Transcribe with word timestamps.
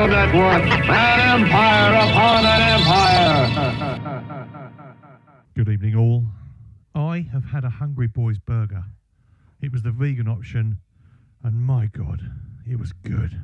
radio 0.00 0.24
network. 0.24 0.62
An 0.88 1.42
empire 1.42 1.94
upon 1.94 2.44
an 2.46 2.60
empire. 2.80 4.46
Good 5.54 5.68
evening, 5.68 5.94
all. 5.96 6.24
I 6.94 7.26
have 7.32 7.44
had 7.44 7.64
a 7.64 7.70
Hungry 7.70 8.06
Boys 8.06 8.38
burger. 8.38 8.84
It 9.60 9.72
was 9.72 9.82
the 9.82 9.90
vegan 9.90 10.28
option, 10.28 10.78
and 11.42 11.54
my 11.60 11.86
God, 11.86 12.20
it 12.68 12.78
was 12.78 12.92
good. 12.92 13.38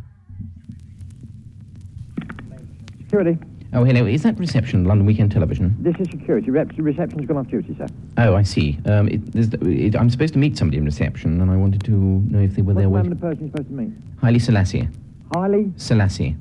Security. 3.01 3.39
Oh, 3.73 3.85
hello. 3.85 4.07
Is 4.07 4.23
that 4.23 4.39
reception, 4.39 4.85
London 4.85 5.07
Weekend 5.07 5.33
Television? 5.33 5.77
This 5.81 5.97
is 5.99 6.09
security. 6.09 6.51
Rep- 6.51 6.73
reception's 6.79 7.27
gone 7.27 7.37
off 7.37 7.49
duty, 7.49 7.77
sir. 7.77 7.87
Oh, 8.17 8.35
I 8.35 8.43
see. 8.43 8.79
Um, 8.87 9.09
it, 9.09 9.21
it, 9.35 9.97
I'm 9.97 10.09
supposed 10.09 10.33
to 10.35 10.39
meet 10.39 10.57
somebody 10.57 10.79
in 10.79 10.85
reception, 10.85 11.41
and 11.41 11.51
I 11.51 11.57
wanted 11.57 11.85
to 11.85 11.91
know 11.91 12.39
if 12.39 12.55
they 12.55 12.63
were 12.63 12.73
What's 12.75 12.83
there 12.85 12.89
the 12.89 13.03
name 13.03 13.13
of 13.13 13.21
the 13.21 13.27
person 13.27 13.41
you're 13.41 13.51
supposed 13.51 13.69
to 13.69 13.75
meet? 13.75 13.93
Haile 14.23 14.39
Selassie. 14.41 14.89
Harley? 15.33 15.73
Selassie. 15.77 16.37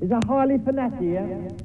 Is 0.00 0.10
a 0.10 0.20
Harley 0.26 0.58
Fanati, 0.58 1.14
yeah? 1.14 1.56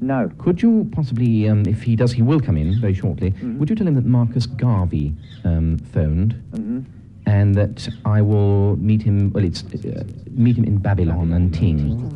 No. 0.00 0.30
Could 0.38 0.62
you 0.62 0.88
possibly, 0.92 1.48
um, 1.48 1.62
if 1.66 1.82
he 1.82 1.96
does, 1.96 2.12
he 2.12 2.22
will 2.22 2.40
come 2.40 2.56
in 2.56 2.80
very 2.80 2.94
shortly. 2.94 3.30
Mm-hmm. 3.32 3.58
Would 3.58 3.70
you 3.70 3.76
tell 3.76 3.86
him 3.88 3.94
that 3.94 4.04
Marcus 4.04 4.46
Garvey 4.46 5.14
um, 5.44 5.78
phoned, 5.78 6.34
Mhm. 6.52 6.84
and 7.26 7.54
that 7.54 7.88
I 8.04 8.20
will 8.22 8.76
meet 8.76 9.02
him? 9.02 9.32
Well, 9.32 9.44
it's 9.44 9.62
uh, 9.64 10.04
meet 10.30 10.56
him 10.56 10.64
in 10.64 10.78
Babylon 10.78 11.32
and 11.32 11.52
Ting. 11.52 12.14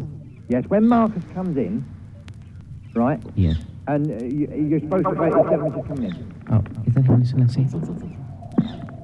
Yes, 0.49 0.65
when 0.69 0.87
Marcus 0.87 1.25
comes 1.35 1.57
in, 1.57 1.85
right, 2.95 3.21
Yeah. 3.35 3.55
and 3.89 4.11
uh, 4.11 4.25
you, 4.25 4.47
you're 4.69 4.81
supposed 4.81 5.05
to 5.05 5.11
wait 5.11 5.33
until 5.33 5.49
seven 5.51 5.73
to 5.73 5.83
come 5.89 6.05
in. 6.05 6.35
Oh, 6.51 6.63
is 6.87 6.95
that 6.95 7.05
Haile 7.07 7.25
Selassie? 7.25 7.67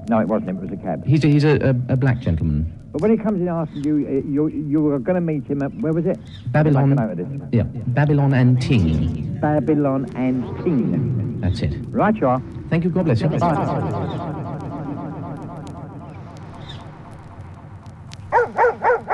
No, 0.09 0.19
it 0.19 0.27
wasn't 0.27 0.49
him. 0.51 0.57
It 0.57 0.61
was 0.61 0.71
a 0.71 0.77
cab. 0.77 1.05
He's 1.05 1.23
a, 1.23 1.27
he's 1.27 1.43
a, 1.43 1.55
a, 1.89 1.93
a 1.93 1.97
black 1.97 2.19
gentleman. 2.21 2.71
But 2.91 3.01
when 3.01 3.11
he 3.11 3.17
comes 3.17 3.39
in 3.39 3.45
you, 3.83 4.07
uh, 4.07 4.27
you, 4.27 4.47
you 4.47 4.81
were 4.81 4.97
going 4.97 5.15
to 5.15 5.21
meet 5.21 5.45
him 5.45 5.61
at, 5.61 5.71
where 5.75 5.93
was 5.93 6.07
it? 6.07 6.19
Babylon. 6.51 6.89
Make 6.89 6.99
a 6.99 7.01
note 7.01 7.11
of 7.11 7.17
this. 7.17 7.49
Yeah, 7.51 7.63
Babylon 7.63 8.33
and 8.33 8.59
Ting. 8.59 9.37
Babylon 9.39 10.11
and 10.15 10.43
Teen. 10.63 11.39
That's 11.39 11.61
it. 11.61 11.75
Right, 11.89 12.15
you 12.15 12.27
are. 12.27 12.41
Thank 12.69 12.83
you. 12.83 12.89
God 12.89 13.05
bless 13.05 13.21
you. 13.21 13.29
Hello, 18.31 19.05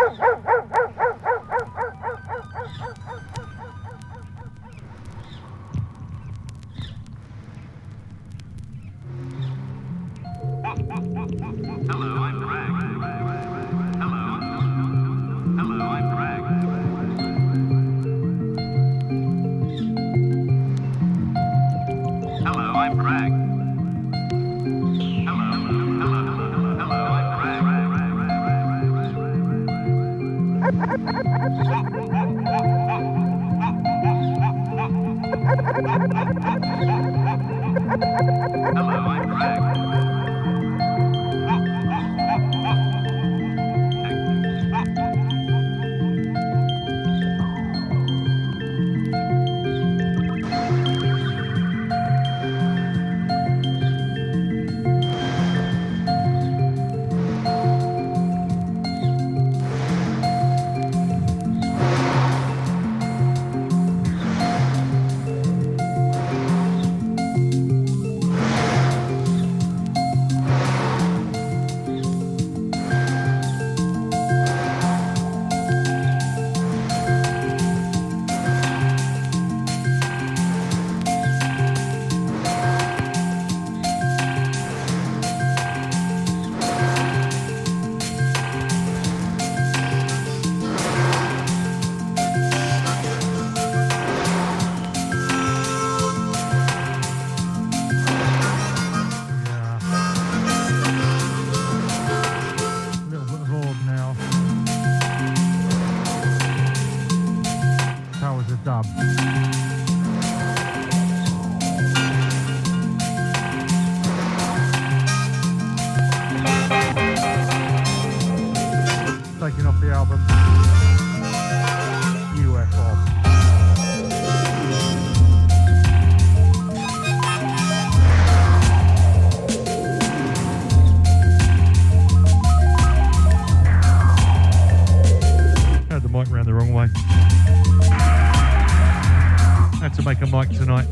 to 139.95 140.04
make 140.04 140.22
a 140.22 140.28
mic 140.28 140.50
tonight. 140.50 140.88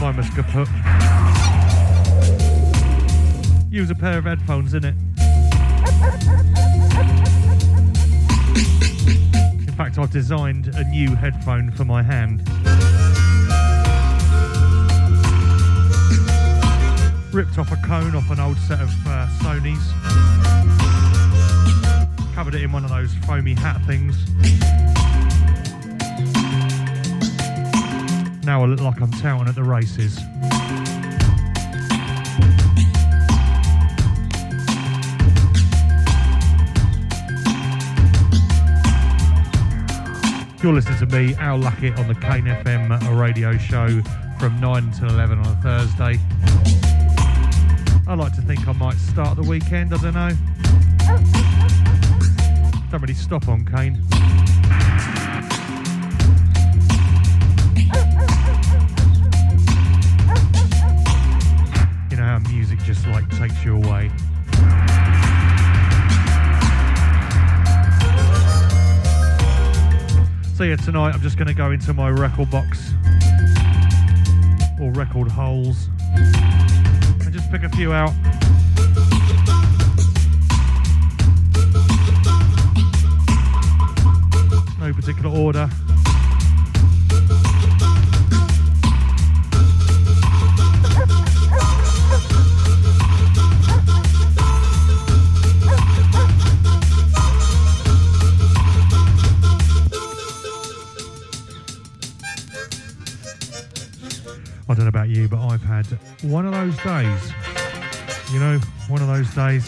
Was 0.00 0.28
kaput. 0.30 0.68
Use 3.70 3.88
a 3.88 3.94
pair 3.94 4.18
of 4.18 4.24
headphones? 4.24 4.74
In 4.74 4.84
it. 4.84 4.94
In 9.60 9.74
fact, 9.76 9.98
I've 9.98 10.10
designed 10.10 10.68
a 10.74 10.84
new 10.84 11.14
headphone 11.14 11.70
for 11.70 11.84
my 11.84 12.02
hand. 12.02 12.40
Ripped 17.32 17.58
off 17.58 17.70
a 17.70 17.76
cone 17.86 18.16
off 18.16 18.28
an 18.30 18.40
old 18.40 18.58
set 18.58 18.80
of 18.80 18.90
uh, 19.06 19.28
Sony's 19.38 19.92
covered 22.34 22.54
it 22.54 22.62
in 22.62 22.72
one 22.72 22.82
of 22.82 22.90
those 22.90 23.14
foamy 23.26 23.54
hat 23.54 23.80
things. 23.86 24.16
Now 28.44 28.64
I 28.64 28.66
look 28.66 28.80
like 28.80 29.00
I'm 29.00 29.10
touting 29.12 29.46
at 29.46 29.54
the 29.54 29.62
races. 29.62 30.18
You're 40.60 40.72
listening 40.72 40.98
to 40.98 41.06
me, 41.06 41.34
Al 41.36 41.58
Luckett, 41.58 41.98
on 41.98 42.08
the 42.08 42.14
Kane 42.14 42.46
FM 42.46 43.18
radio 43.18 43.56
show 43.58 44.00
from 44.38 44.60
9 44.60 44.90
till 44.92 45.08
11 45.08 45.38
on 45.38 45.46
a 45.46 45.56
Thursday. 45.62 46.18
I 48.08 48.14
like 48.14 48.34
to 48.34 48.42
think 48.42 48.66
I 48.66 48.72
might 48.72 48.96
start 48.96 49.36
the 49.36 49.42
weekend, 49.42 49.94
I 49.94 49.98
don't 49.98 50.14
know. 50.14 50.30
Don't 52.90 53.00
really 53.00 53.14
stop 53.14 53.48
on 53.48 53.64
Kane. 53.64 54.02
just 62.84 63.06
like 63.08 63.28
takes 63.38 63.64
you 63.64 63.76
away. 63.76 64.10
So 70.54 70.64
yeah, 70.64 70.76
tonight 70.76 71.14
I'm 71.14 71.20
just 71.20 71.36
going 71.36 71.48
to 71.48 71.54
go 71.54 71.70
into 71.70 71.92
my 71.94 72.10
record 72.10 72.50
box 72.50 72.92
or 74.80 74.90
record 74.92 75.30
holes 75.30 75.88
and 76.14 77.32
just 77.32 77.50
pick 77.50 77.62
a 77.62 77.68
few 77.70 77.92
out. 77.92 78.12
No 84.78 84.92
particular 84.92 85.30
order. 85.30 85.70
Had 105.72 105.86
one 106.22 106.44
of 106.44 106.52
those 106.52 106.76
days. 106.78 107.32
You 108.30 108.40
know, 108.40 108.58
one 108.88 109.00
of 109.00 109.08
those 109.08 109.32
days. 109.34 109.64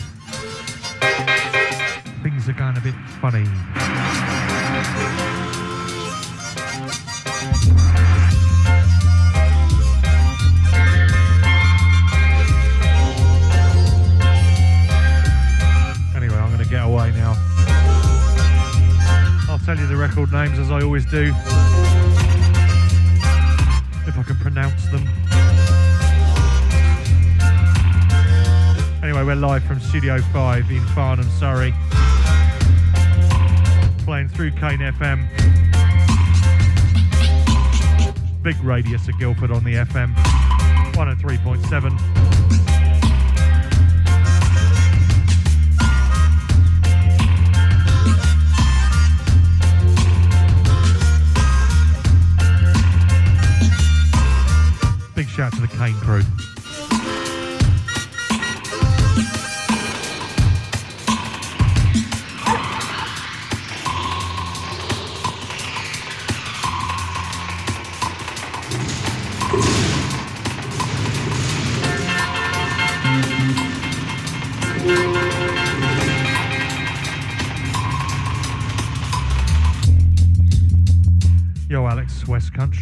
Things 2.22 2.48
are 2.48 2.52
going 2.52 2.76
a 2.76 2.80
bit 2.80 2.94
funny. 3.20 3.44
Anyway, 16.14 16.36
I'm 16.36 16.50
going 16.50 16.62
to 16.62 16.68
get 16.68 16.84
away 16.84 17.12
now. 17.12 17.34
I'll 19.48 19.58
tell 19.64 19.78
you 19.78 19.86
the 19.86 19.96
record 19.96 20.32
names 20.32 20.58
as 20.58 20.70
I 20.70 20.82
always 20.82 21.06
do. 21.06 21.32
We're 29.34 29.40
live 29.40 29.64
from 29.64 29.80
Studio 29.80 30.20
5 30.20 30.70
in 30.70 30.84
Farnham, 30.88 31.28
Surrey. 31.30 31.74
Playing 34.04 34.28
through 34.28 34.52
Kane 34.52 34.78
FM. 34.78 35.26
Big 38.42 38.56
radius 38.62 39.08
of 39.08 39.18
Guildford 39.18 39.50
on 39.50 39.64
the 39.64 39.74
FM. 39.74 40.14
103.7. 40.94 42.43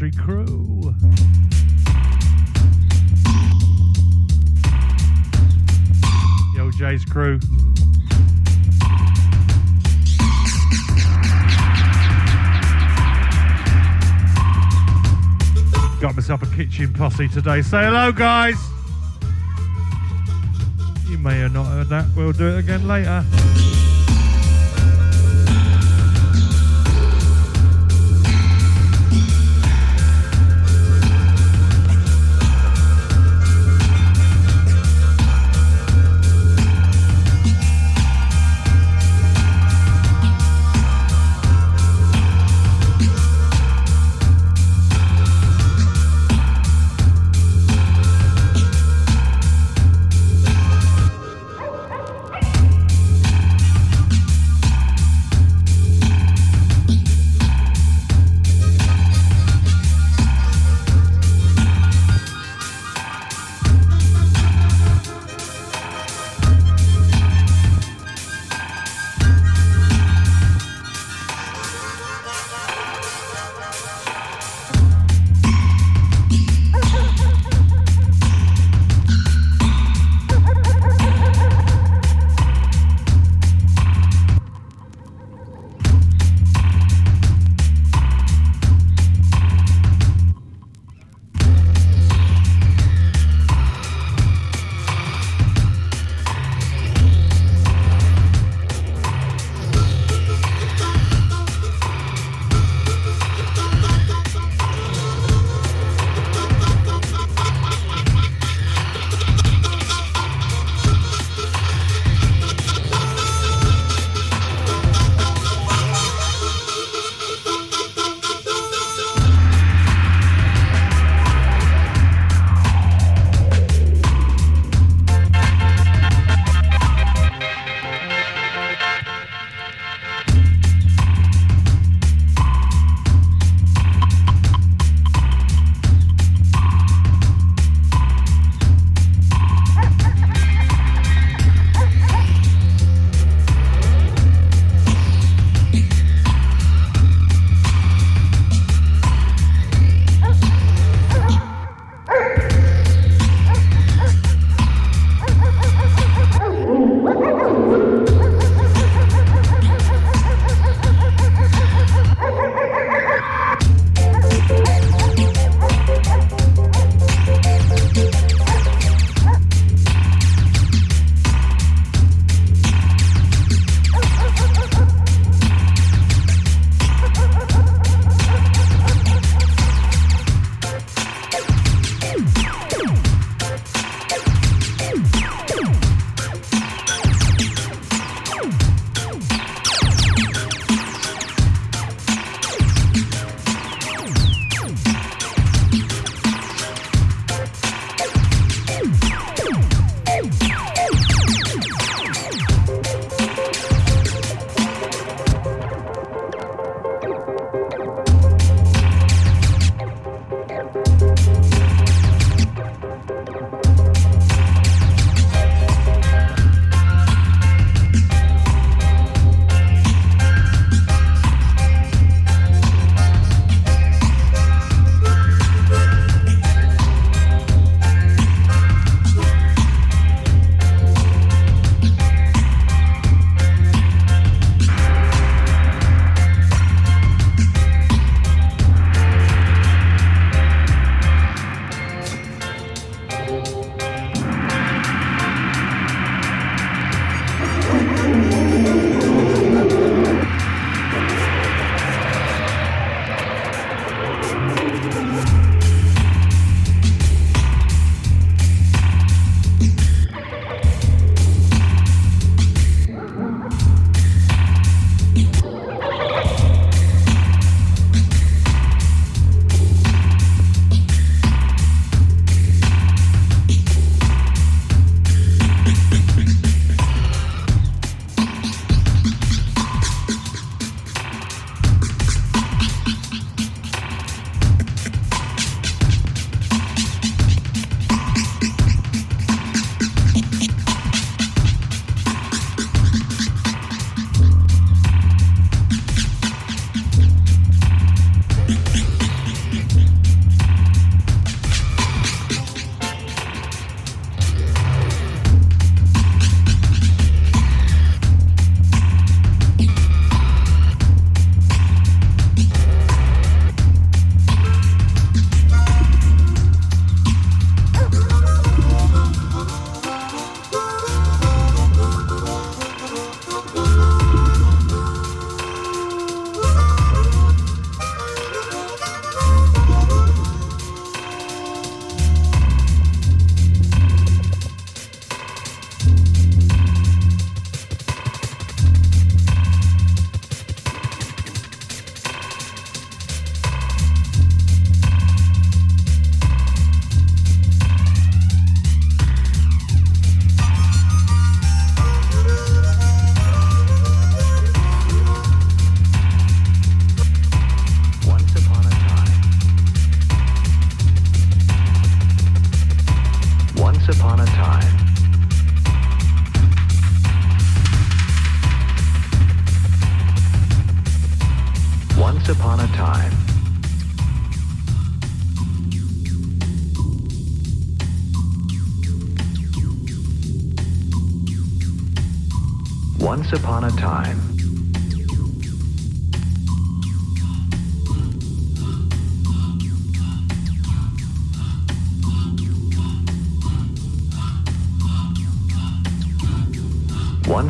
Country 0.02 0.20
crew. 0.20 0.94
Yo, 6.56 6.72
Jay's 6.72 7.04
crew. 7.04 7.38
Got 16.00 16.16
myself 16.16 16.42
a 16.42 16.46
kitchen 16.56 16.92
posse 16.92 17.28
today. 17.28 17.62
Say 17.62 17.84
hello, 17.84 18.10
guys. 18.10 18.56
You 21.08 21.18
may 21.18 21.38
have 21.38 21.52
not 21.52 21.66
heard 21.66 21.88
that. 21.90 22.06
We'll 22.16 22.32
do 22.32 22.48
it 22.48 22.58
again 22.58 22.88
later. 22.88 23.24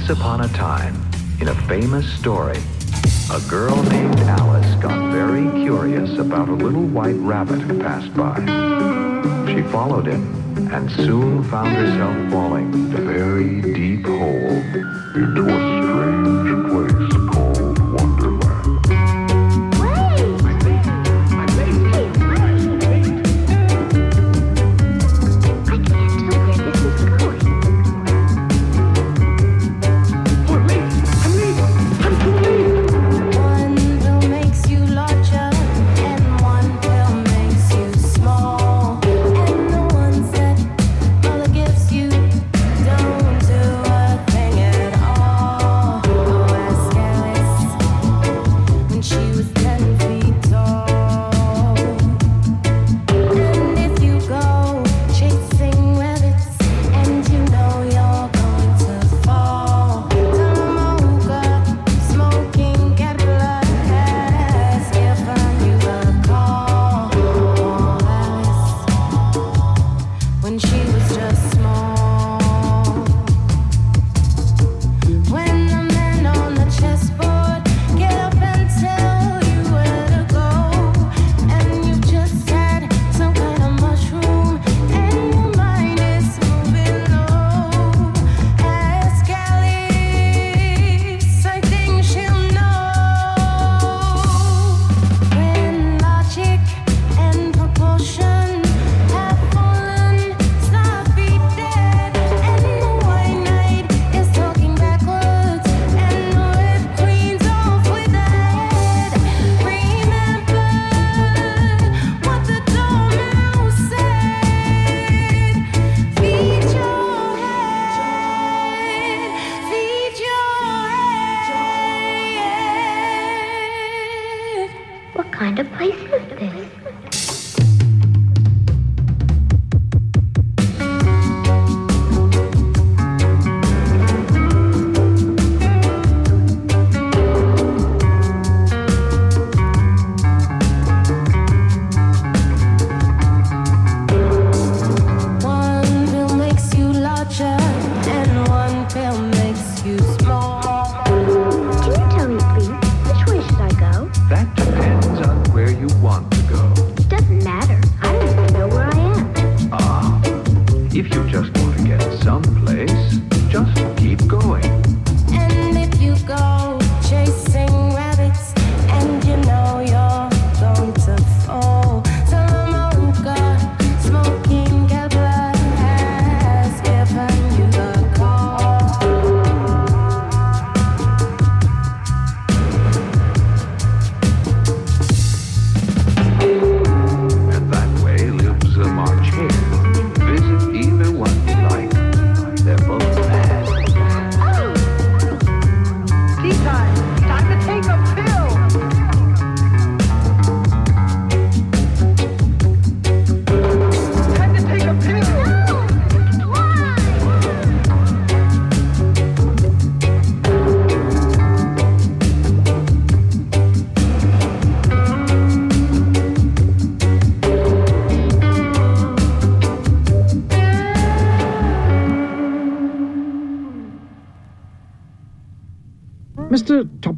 Once 0.03 0.19
upon 0.19 0.41
a 0.41 0.49
time, 0.49 1.01
in 1.41 1.47
a 1.47 1.55
famous 1.69 2.13
story, 2.15 2.59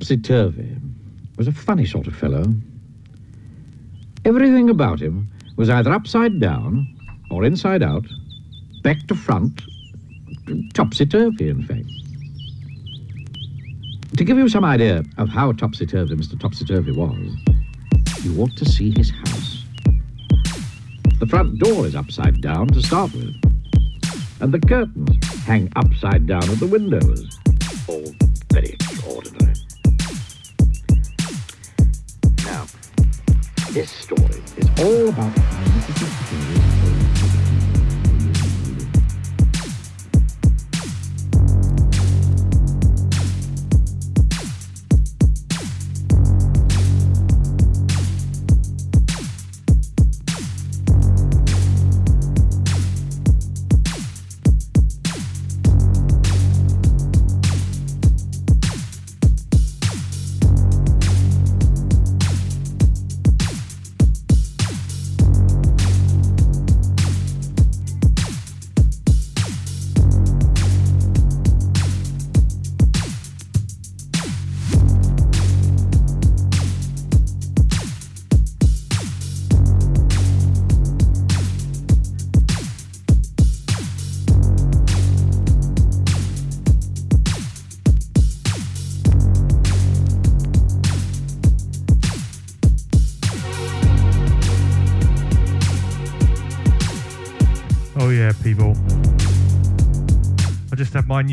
topsy-turvy, 0.05 0.77
was 1.39 1.49
a 1.49 1.53
funny 1.53 1.87
sort 1.87 2.07
of 2.07 2.15
fellow. 2.15 2.45
Everything 4.27 4.69
about 4.69 5.01
him 5.01 5.31
was 5.57 5.71
either 5.71 5.91
upside 5.91 6.39
down 6.39 6.87
or 7.31 7.43
inside 7.43 7.83
out, 7.83 8.05
back 8.83 8.99
to 9.07 9.15
front, 9.15 9.63
topsy-turvy, 10.75 11.49
in 11.49 11.63
fact. 11.63 11.89
To 14.19 14.25
give 14.25 14.37
you 14.37 14.47
some 14.47 14.63
idea 14.63 15.05
of 15.17 15.31
how 15.31 15.53
topsy-turvy 15.53 16.15
Mr. 16.15 16.39
Topsy-Turvy 16.39 16.93
was, 16.93 17.35
you 18.23 18.43
ought 18.43 18.55
to 18.59 18.67
see 18.67 18.91
his 18.95 19.09
house. 19.09 19.65
The 21.19 21.27
front 21.27 21.61
door 21.61 21.87
is 21.87 21.95
upside 21.95 22.43
down 22.43 22.67
to 22.69 22.83
start 22.83 23.11
with, 23.15 23.35
and 24.43 24.53
the 24.53 24.61
curtains 24.61 25.17
hang 25.47 25.73
upside 25.77 26.27
down 26.27 26.45
at 26.51 26.61
the 26.61 26.67
windows. 26.67 27.34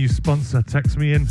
New 0.02 0.08
sponsor 0.08 0.64
text 0.64 0.98
me 0.98 1.14
in. 1.14 1.28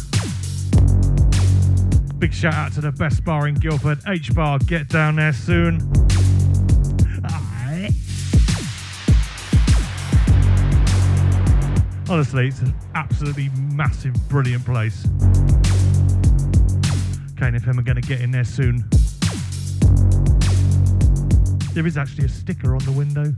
Big 2.21 2.33
shout 2.33 2.55
out 2.55 2.73
to 2.73 2.81
the 2.81 2.93
best 2.97 3.25
bar 3.25 3.49
in 3.49 3.55
Guildford, 3.57 3.99
H 4.07 4.33
Bar. 4.33 4.61
Get 4.61 4.89
down 4.89 5.17
there 5.17 5.33
soon. 5.33 5.81
Honestly, 12.09 12.47
it's 12.47 12.61
an 12.61 12.73
absolutely 12.95 13.49
massive, 13.73 14.15
brilliant 14.29 14.65
place. 14.65 15.03
Kane 17.37 17.59
FM 17.59 17.79
are 17.79 17.83
going 17.83 18.01
to 18.01 18.09
get 18.09 18.21
in 18.21 18.31
there 18.31 18.45
soon. 18.45 18.85
There 21.75 21.87
is 21.87 21.97
actually 21.97 22.27
a 22.27 22.29
sticker 22.29 22.77
on 22.77 22.85
the 22.85 22.93
window. 22.93 23.35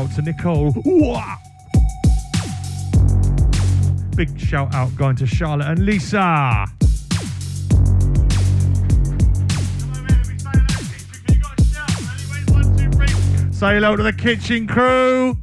Shout 0.00 0.14
to 0.14 0.22
Nicole. 0.22 0.72
Wah! 0.86 1.36
Big 4.16 4.40
shout 4.40 4.74
out 4.74 4.96
going 4.96 5.14
to 5.16 5.26
Charlotte 5.26 5.66
and 5.66 5.84
Lisa. 5.84 6.64
Say 13.50 13.74
hello 13.74 13.94
to 13.94 14.02
the 14.02 14.14
kitchen 14.16 14.66
crew. 14.66 15.36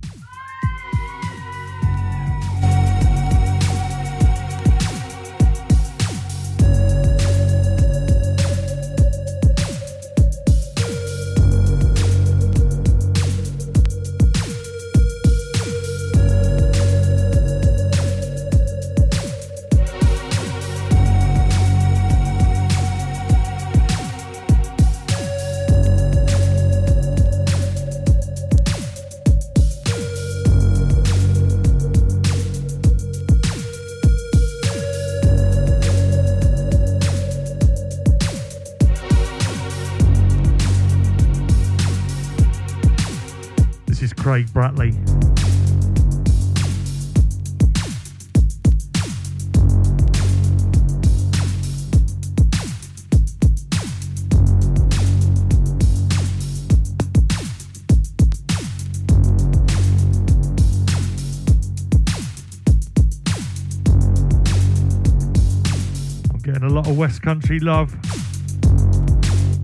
West 67.07 67.21
Country 67.21 67.57
love. 67.61 67.95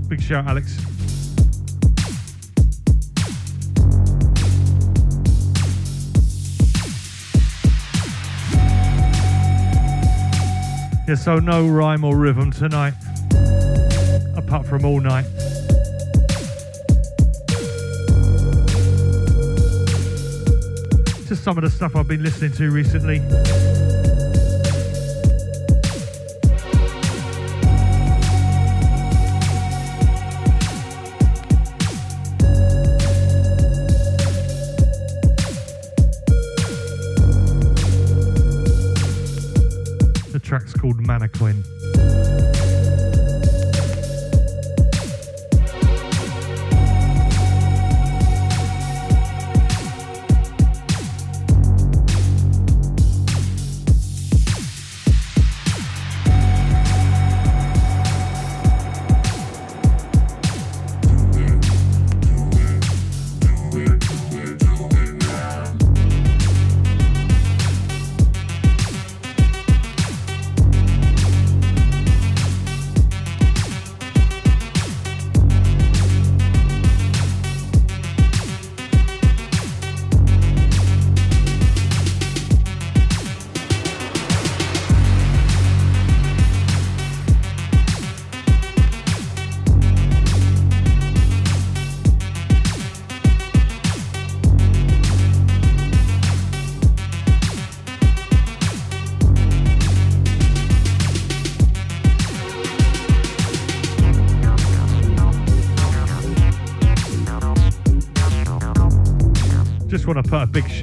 Big 0.07 0.21
shout, 0.21 0.47
Alex. 0.47 0.77
Yeah, 11.05 11.15
so 11.15 11.39
no 11.39 11.67
rhyme 11.67 12.05
or 12.05 12.15
rhythm 12.15 12.49
tonight, 12.49 12.93
apart 14.37 14.65
from 14.65 14.85
all 14.85 15.01
night. 15.01 15.25
Just 21.27 21.43
some 21.43 21.57
of 21.57 21.63
the 21.65 21.69
stuff 21.69 21.97
I've 21.97 22.07
been 22.07 22.23
listening 22.23 22.53
to 22.53 22.71
recently. 22.71 23.21
Called 41.43 42.52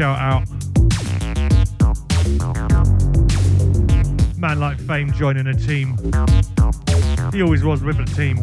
shout 0.01 0.19
out. 0.19 0.49
Man 4.39 4.59
like 4.59 4.79
Fame 4.79 5.13
joining 5.13 5.47
a 5.49 5.53
team. 5.53 5.95
He 7.35 7.43
always 7.43 7.63
was 7.63 7.83
with 7.83 8.01
a 8.01 8.07
team. 8.07 8.39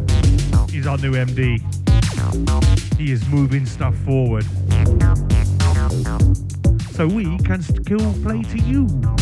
He's 0.70 0.86
our 0.86 1.00
new 1.00 1.13
MD. 1.13 1.58
He 3.00 3.12
is 3.12 3.28
moving 3.30 3.65
stuff 3.65 3.96
forward. 4.06 4.46
So 6.91 7.08
we 7.08 7.39
can 7.39 7.63
still 7.63 8.13
play 8.22 8.43
to 8.43 8.60
you. 8.60 9.16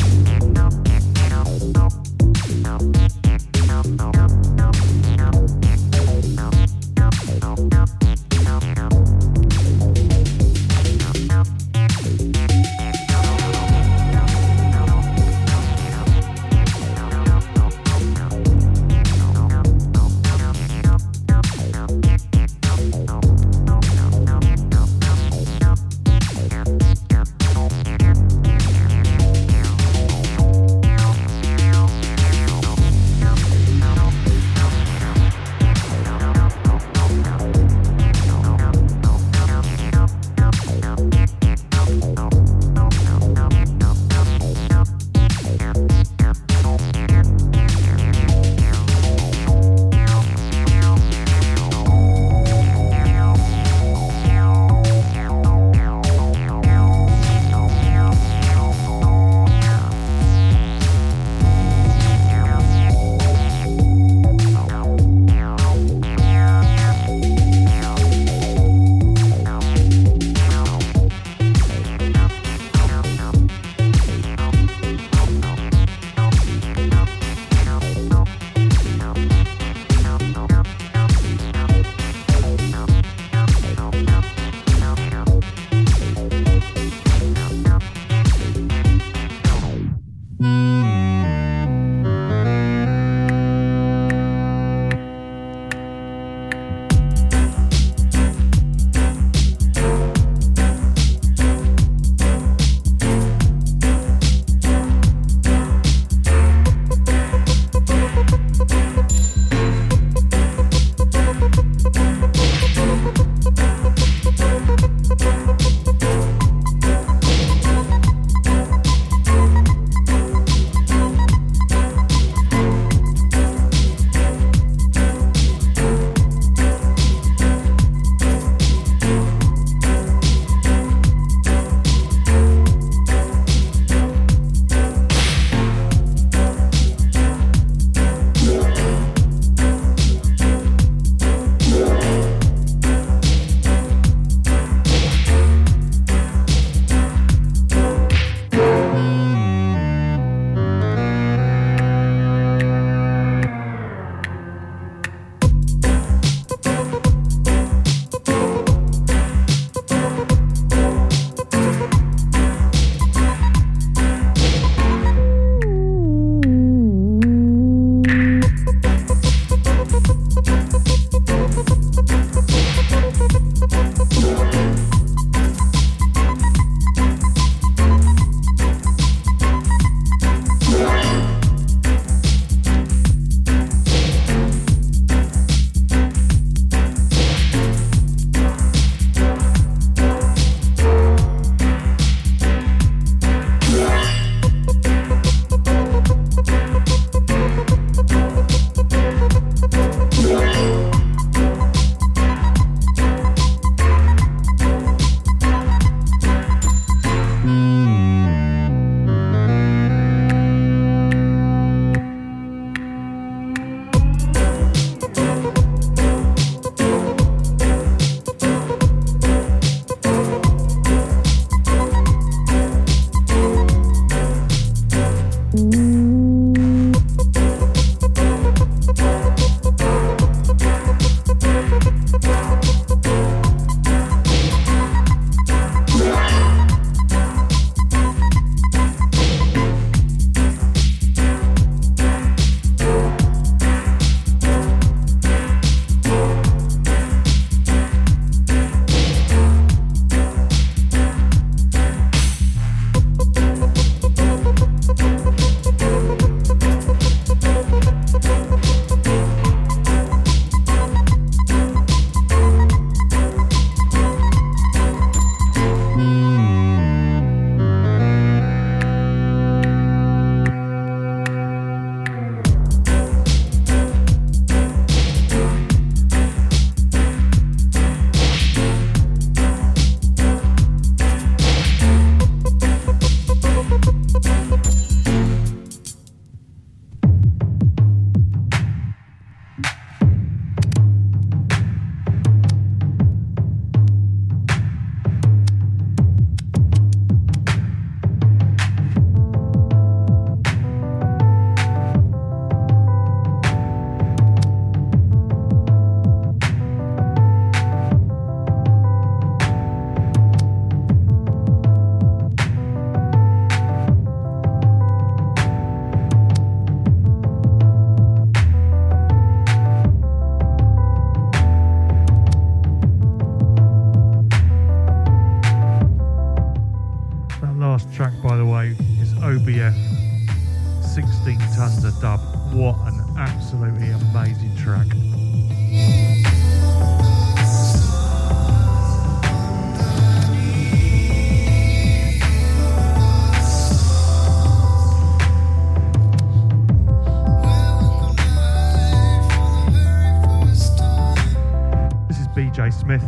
BJ 352.56 352.74
Smith. 352.74 353.02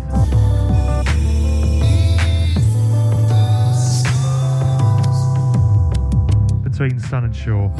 Between 6.63 6.99
Sun 6.99 7.23
and 7.23 7.35
Shore. 7.35 7.71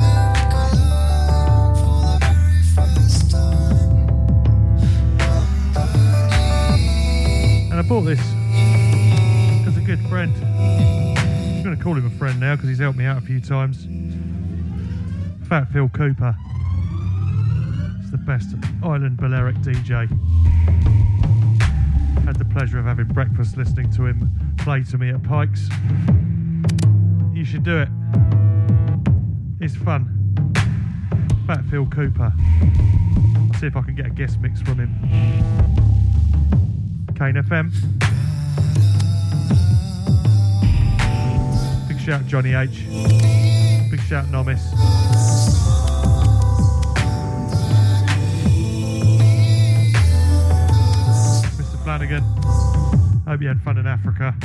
And 7.70 7.80
I 7.80 7.82
bought 7.88 8.02
this 8.02 8.20
as 9.68 9.76
a 9.76 9.82
good 9.82 10.00
friend. 10.08 10.34
I'm 10.46 11.64
going 11.64 11.76
to 11.76 11.84
call 11.84 11.96
him 11.96 12.06
a 12.06 12.10
friend 12.12 12.40
now 12.40 12.56
because 12.56 12.70
he's 12.70 12.80
helped 12.80 12.98
me 12.98 13.04
out 13.04 13.18
a 13.18 13.22
few 13.22 13.42
times. 13.42 13.88
Fat 15.50 15.68
Phil 15.74 15.90
Cooper. 15.90 16.34
He's 18.00 18.12
the 18.12 18.18
best 18.20 18.56
Island 18.82 19.18
Balearic 19.18 19.58
DJ. 19.58 20.08
Had 22.28 22.36
the 22.36 22.44
pleasure 22.44 22.78
of 22.78 22.84
having 22.84 23.08
breakfast 23.08 23.56
listening 23.56 23.90
to 23.94 24.06
him 24.06 24.30
play 24.58 24.84
to 24.84 24.98
me 24.98 25.12
at 25.12 25.24
Pikes. 25.24 25.70
You 27.34 27.46
should 27.46 27.64
do 27.64 27.78
it. 27.78 27.88
It's 29.62 29.78
fun. 29.78 30.44
Fat 31.48 31.64
Phil 31.70 31.86
Cooper. 31.86 32.34
I'll 32.36 33.60
see 33.62 33.68
if 33.68 33.78
I 33.78 33.82
can 33.82 33.96
get 33.96 34.08
a 34.08 34.10
guest 34.10 34.42
mix 34.42 34.60
from 34.60 34.78
him. 34.78 34.94
Kane 37.16 37.36
FM. 37.36 37.72
Big 41.88 41.98
shout 42.02 42.26
Johnny 42.26 42.56
H. 42.56 42.84
Big 43.90 44.02
shout 44.02 44.28
Nomis. 44.32 45.17
Flanagan. 51.88 52.22
Hope 53.26 53.42
you 53.42 53.48
had 53.48 53.62
fun 53.62 53.78
in 53.78 53.88
Africa. 53.88 54.36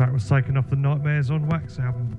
track 0.00 0.14
was 0.14 0.26
taken 0.26 0.56
off 0.56 0.70
the 0.70 0.76
Nightmares 0.76 1.30
on 1.30 1.46
Wax 1.46 1.78
album. 1.78 2.16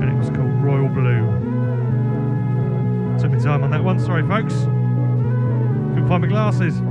It 0.00 0.16
was 0.16 0.30
called 0.30 0.50
Royal 0.64 0.88
Blue. 0.88 1.26
Took 3.18 3.32
me 3.32 3.38
time 3.38 3.62
on 3.62 3.70
that 3.70 3.84
one, 3.84 3.98
sorry 3.98 4.26
folks. 4.26 4.67
glasses. 6.38 6.87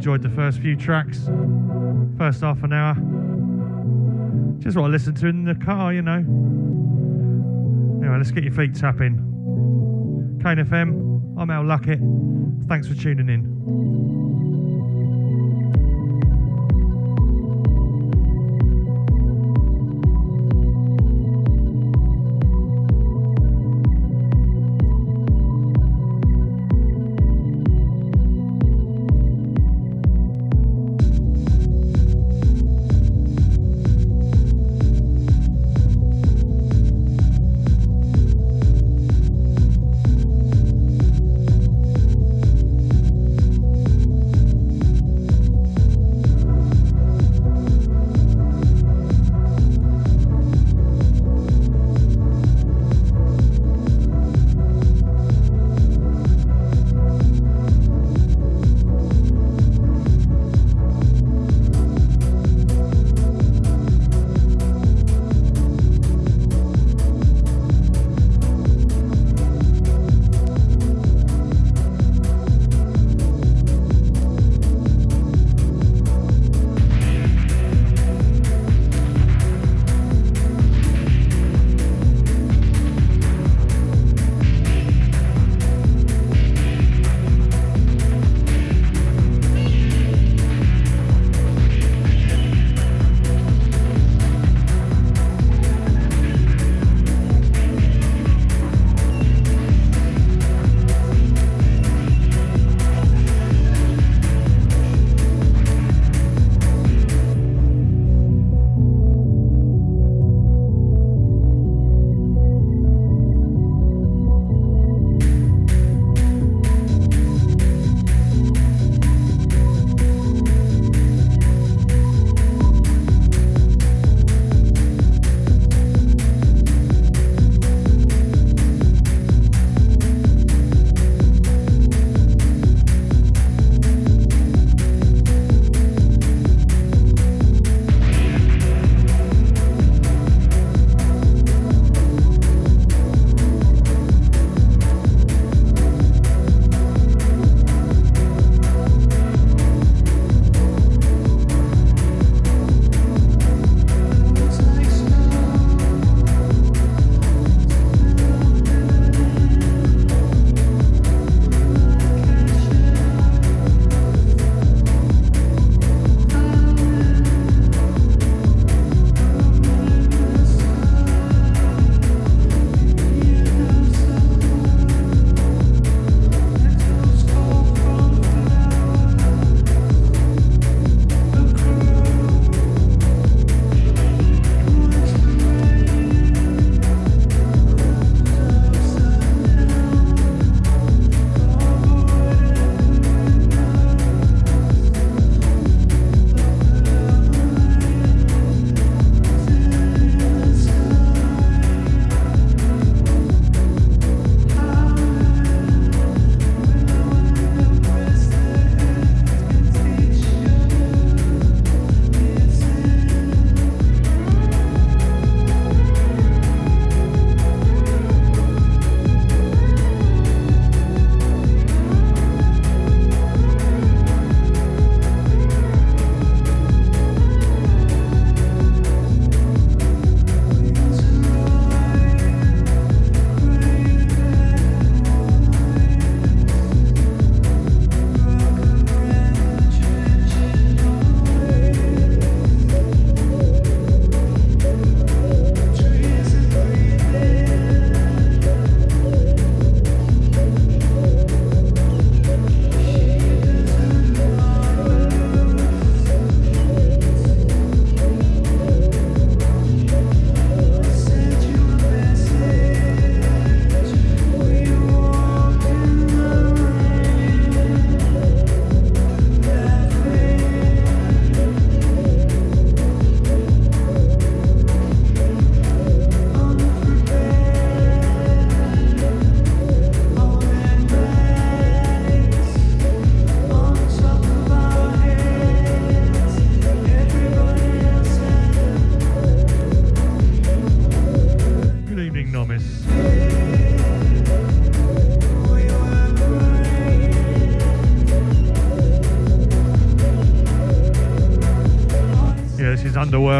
enjoyed 0.00 0.22
the 0.22 0.30
first 0.30 0.60
few 0.60 0.74
tracks, 0.74 1.28
first 2.16 2.40
half 2.40 2.62
an 2.62 2.72
hour. 2.72 2.94
Just 4.58 4.74
what 4.74 4.86
I 4.86 4.88
listened 4.88 5.18
to 5.18 5.26
in 5.26 5.44
the 5.44 5.54
car, 5.54 5.92
you 5.92 6.00
know. 6.00 6.24
Anyway, 8.00 8.16
let's 8.16 8.30
get 8.30 8.42
your 8.42 8.54
feet 8.54 8.74
tapping. 8.74 9.18
Kane 10.42 10.56
FM, 10.56 11.38
I'm 11.38 11.50
Al 11.50 11.64
Luckett. 11.64 12.00
Thanks 12.66 12.88
for 12.88 12.94
tuning 12.94 13.28
in. 13.28 13.99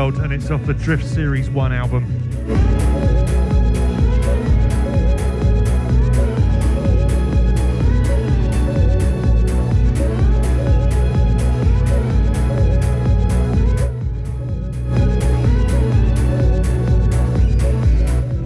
Underworld, 0.00 0.24
and 0.24 0.32
it's 0.32 0.50
off 0.50 0.64
the 0.64 0.72
Drift 0.72 1.04
Series 1.04 1.50
1 1.50 1.72
album. 1.72 2.06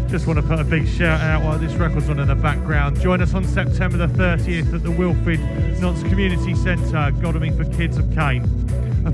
Just 0.09 0.27
want 0.27 0.39
to 0.39 0.43
put 0.43 0.59
a 0.59 0.65
big 0.65 0.89
shout 0.89 1.21
out 1.21 1.45
while 1.45 1.59
this 1.59 1.73
record's 1.75 2.09
on 2.09 2.19
in 2.19 2.27
the 2.27 2.35
background. 2.35 3.01
Join 3.01 3.21
us 3.21 3.33
on 3.35 3.45
September 3.45 3.97
the 3.97 4.09
30th 4.09 4.75
at 4.75 4.83
the 4.83 4.91
Wilfrid 4.91 5.39
Noyce 5.81 6.03
Community 6.09 6.55
Centre, 6.57 7.13
Godalming 7.21 7.57
for 7.57 7.65
Kids 7.77 7.97
of 7.97 8.13
Kane. 8.13 8.54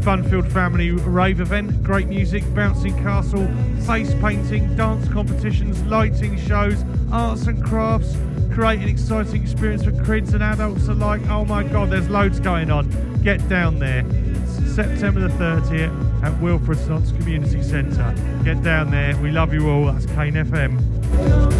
A 0.00 0.02
fun-filled 0.02 0.50
family 0.50 0.92
rave 0.92 1.42
event, 1.42 1.82
great 1.82 2.08
music, 2.08 2.42
bouncing 2.54 2.96
castle, 3.02 3.46
face 3.86 4.14
painting, 4.14 4.74
dance 4.74 5.06
competitions, 5.08 5.78
lighting 5.82 6.38
shows, 6.38 6.82
arts 7.12 7.46
and 7.46 7.62
crafts. 7.62 8.16
Create 8.50 8.80
an 8.80 8.88
exciting 8.88 9.42
experience 9.42 9.84
for 9.84 9.92
kids 10.02 10.32
and 10.32 10.42
adults 10.42 10.88
alike. 10.88 11.20
Oh 11.28 11.44
my 11.44 11.64
god, 11.64 11.90
there's 11.90 12.08
loads 12.08 12.40
going 12.40 12.70
on. 12.70 12.88
Get 13.22 13.46
down 13.50 13.78
there. 13.78 14.02
September 14.74 15.20
the 15.20 15.34
30th 15.34 16.22
at 16.22 16.32
Wilfrid 16.40 16.78
Noyce 16.88 17.14
Community 17.18 17.62
Centre. 17.62 18.14
Get 18.42 18.62
down 18.62 18.90
there. 18.90 19.14
We 19.18 19.30
love 19.30 19.52
you 19.52 19.68
all. 19.68 19.92
That's 19.92 20.06
Kane 20.06 20.32
FM. 20.32 21.59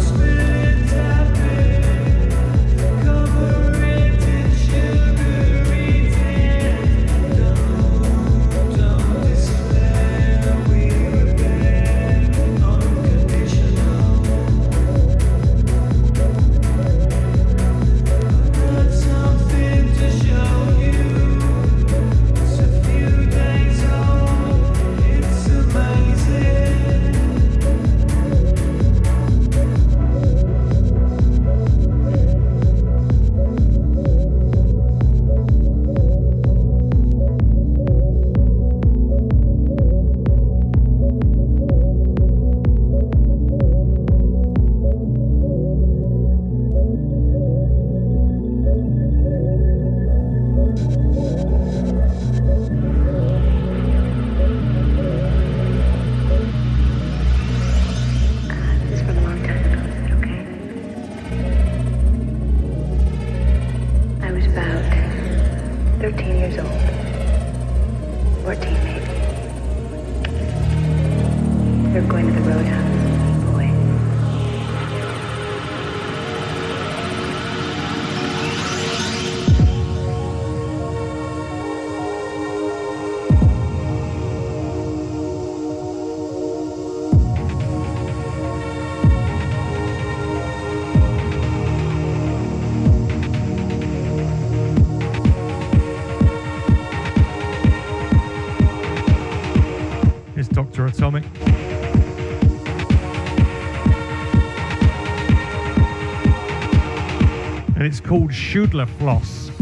Called 108.11 108.33
Schudler 108.33 108.89
Floss. 108.99 109.60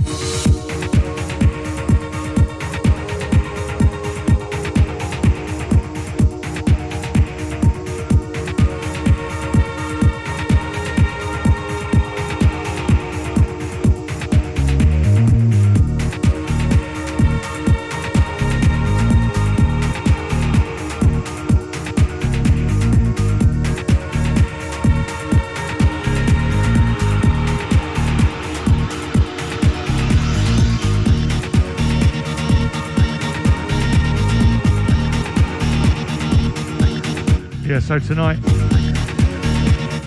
So 37.90 37.98
tonight, 37.98 38.38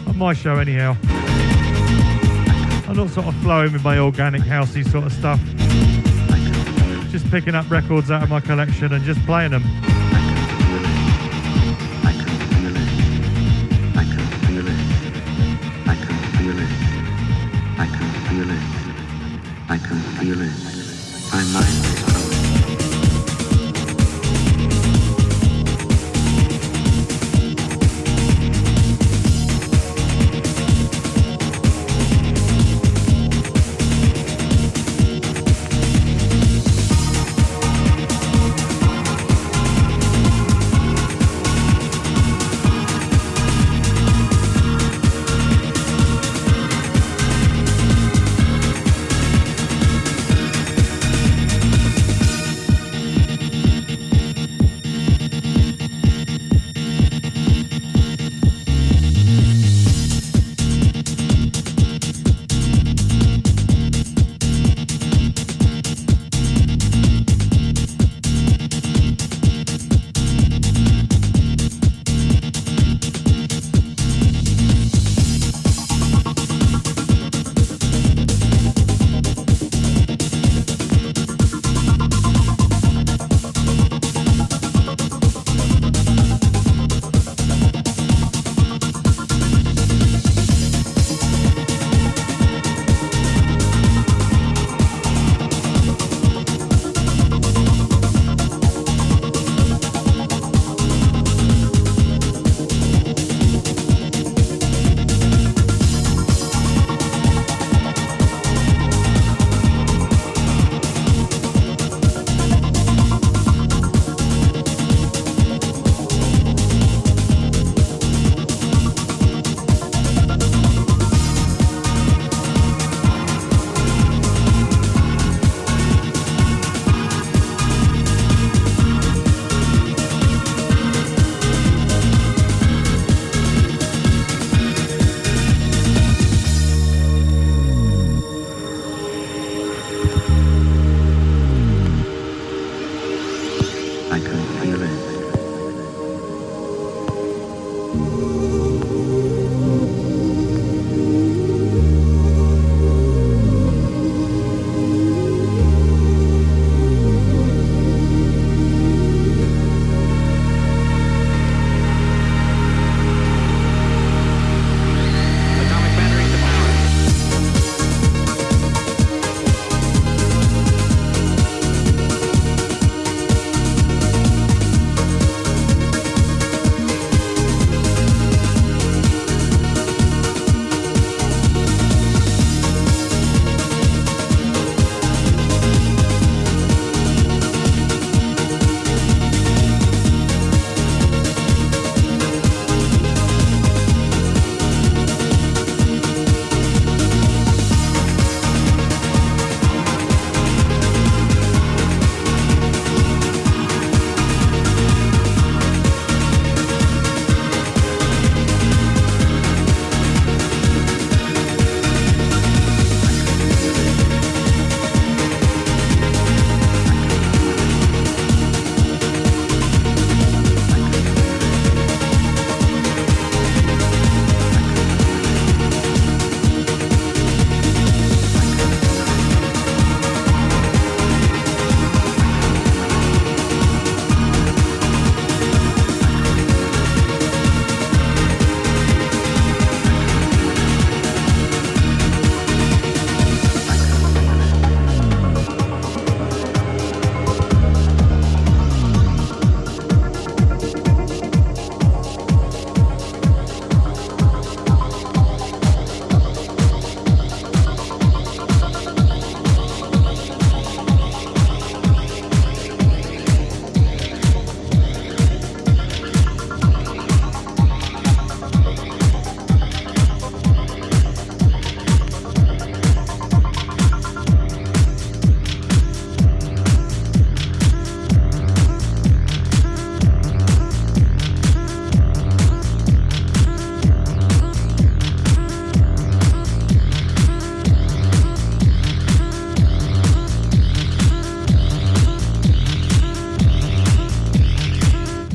on 0.06 0.16
my 0.16 0.34
show 0.34 0.54
anyhow, 0.54 0.96
I'm 2.88 2.94
not 2.94 3.10
sort 3.10 3.26
of 3.26 3.34
flowing 3.42 3.72
with 3.72 3.82
my 3.82 3.98
organic 3.98 4.42
housey 4.42 4.88
sort 4.88 5.06
of 5.06 5.12
stuff. 5.12 5.40
Just 7.10 7.28
picking 7.28 7.56
up 7.56 7.68
records 7.68 8.08
out 8.12 8.22
of 8.22 8.30
my 8.30 8.38
collection 8.38 8.92
and 8.92 9.02
just 9.02 9.18
playing 9.26 9.50
them. 9.50 9.64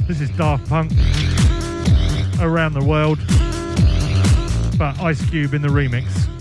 Is 0.09 0.29
Daft 0.37 0.69
Punk 0.69 0.91
around 2.39 2.73
the 2.73 2.83
world, 2.83 3.19
but 4.77 4.97
Ice 5.01 5.29
Cube 5.29 5.53
in 5.53 5.61
the 5.61 5.67
remix. 5.67 6.36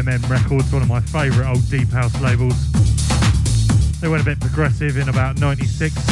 UMM 0.00 0.30
Records, 0.30 0.72
one 0.72 0.80
of 0.80 0.88
my 0.88 1.00
favourite 1.00 1.50
old 1.50 1.68
deep 1.68 1.90
house 1.90 2.18
labels. 2.22 2.72
They 4.00 4.08
went 4.08 4.22
a 4.22 4.24
bit 4.24 4.40
progressive 4.40 4.96
in 4.96 5.10
about 5.10 5.38
96. 5.38 6.09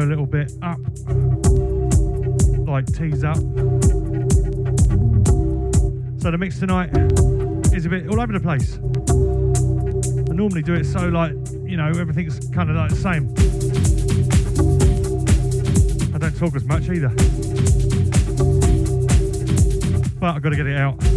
A 0.00 0.06
little 0.06 0.26
bit 0.26 0.52
up, 0.62 0.78
like 2.66 2.86
tease 2.86 3.22
up. 3.24 3.36
So 6.20 6.30
the 6.30 6.36
mix 6.38 6.58
tonight 6.58 6.90
is 7.74 7.86
a 7.86 7.88
bit 7.88 8.08
all 8.08 8.20
over 8.20 8.32
the 8.32 8.40
place. 8.40 8.78
I 10.28 10.32
normally 10.32 10.62
do 10.62 10.74
it 10.74 10.84
so 10.84 11.08
like, 11.08 11.32
you 11.64 11.76
know, 11.76 11.88
everything's 11.88 12.48
kind 12.50 12.70
of 12.70 12.76
like 12.76 12.90
the 12.90 12.96
same. 12.96 13.28
I 16.14 16.18
don't 16.18 16.36
talk 16.36 16.56
as 16.56 16.64
much 16.64 16.88
either. 16.88 17.10
But 20.18 20.36
I've 20.36 20.42
got 20.42 20.50
to 20.50 20.56
get 20.56 20.66
it 20.66 20.76
out. 20.76 21.09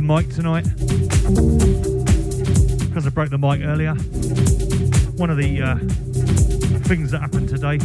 A 0.00 0.02
mic 0.02 0.34
tonight 0.34 0.64
because 2.88 3.06
I 3.06 3.10
broke 3.10 3.28
the 3.28 3.36
mic 3.36 3.60
earlier. 3.60 3.92
One 5.16 5.28
of 5.28 5.36
the 5.36 5.60
uh, 5.60 5.76
things 6.88 7.10
that 7.10 7.20
happened 7.20 7.50
today. 7.50 7.76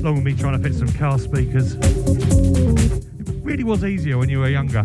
Along 0.00 0.14
with 0.16 0.24
me 0.24 0.34
trying 0.36 0.62
to 0.62 0.62
fit 0.62 0.74
some 0.78 0.92
car 0.92 1.18
speakers. 1.18 1.74
It 1.74 3.34
really 3.42 3.64
was 3.64 3.84
easier 3.84 4.16
when 4.16 4.28
you 4.28 4.38
were 4.38 4.48
younger. 4.48 4.82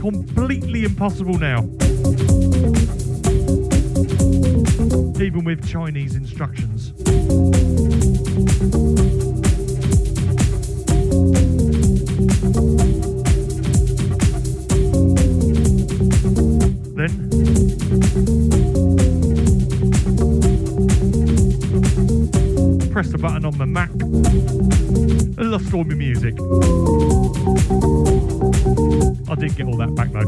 Completely 0.00 0.84
impossible 0.84 1.38
now. 1.38 1.60
Even 5.20 5.42
with 5.44 5.68
Chinese 5.68 6.14
instructions. 6.14 6.94
Press 22.90 23.10
the 23.10 23.18
button 23.20 23.44
on 23.44 23.58
my 23.58 23.66
Mac 23.66 23.90
and 23.90 25.50
lost 25.50 25.74
all 25.74 25.84
my 25.84 25.94
music. 25.94 26.34
I 29.28 29.34
did 29.34 29.54
get 29.54 29.66
all 29.66 29.76
that 29.76 29.94
back 29.94 30.12
though. 30.12 30.24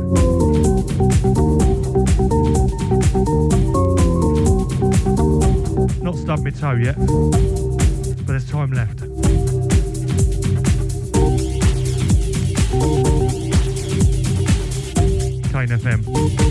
Not 6.03 6.17
stubbed 6.17 6.45
my 6.45 6.51
toe 6.51 6.73
yet, 6.73 6.99
but 6.99 8.27
there's 8.27 8.51
time 8.51 8.73
left. 8.73 9.01
Kane 15.57 15.69
FM. 15.69 16.46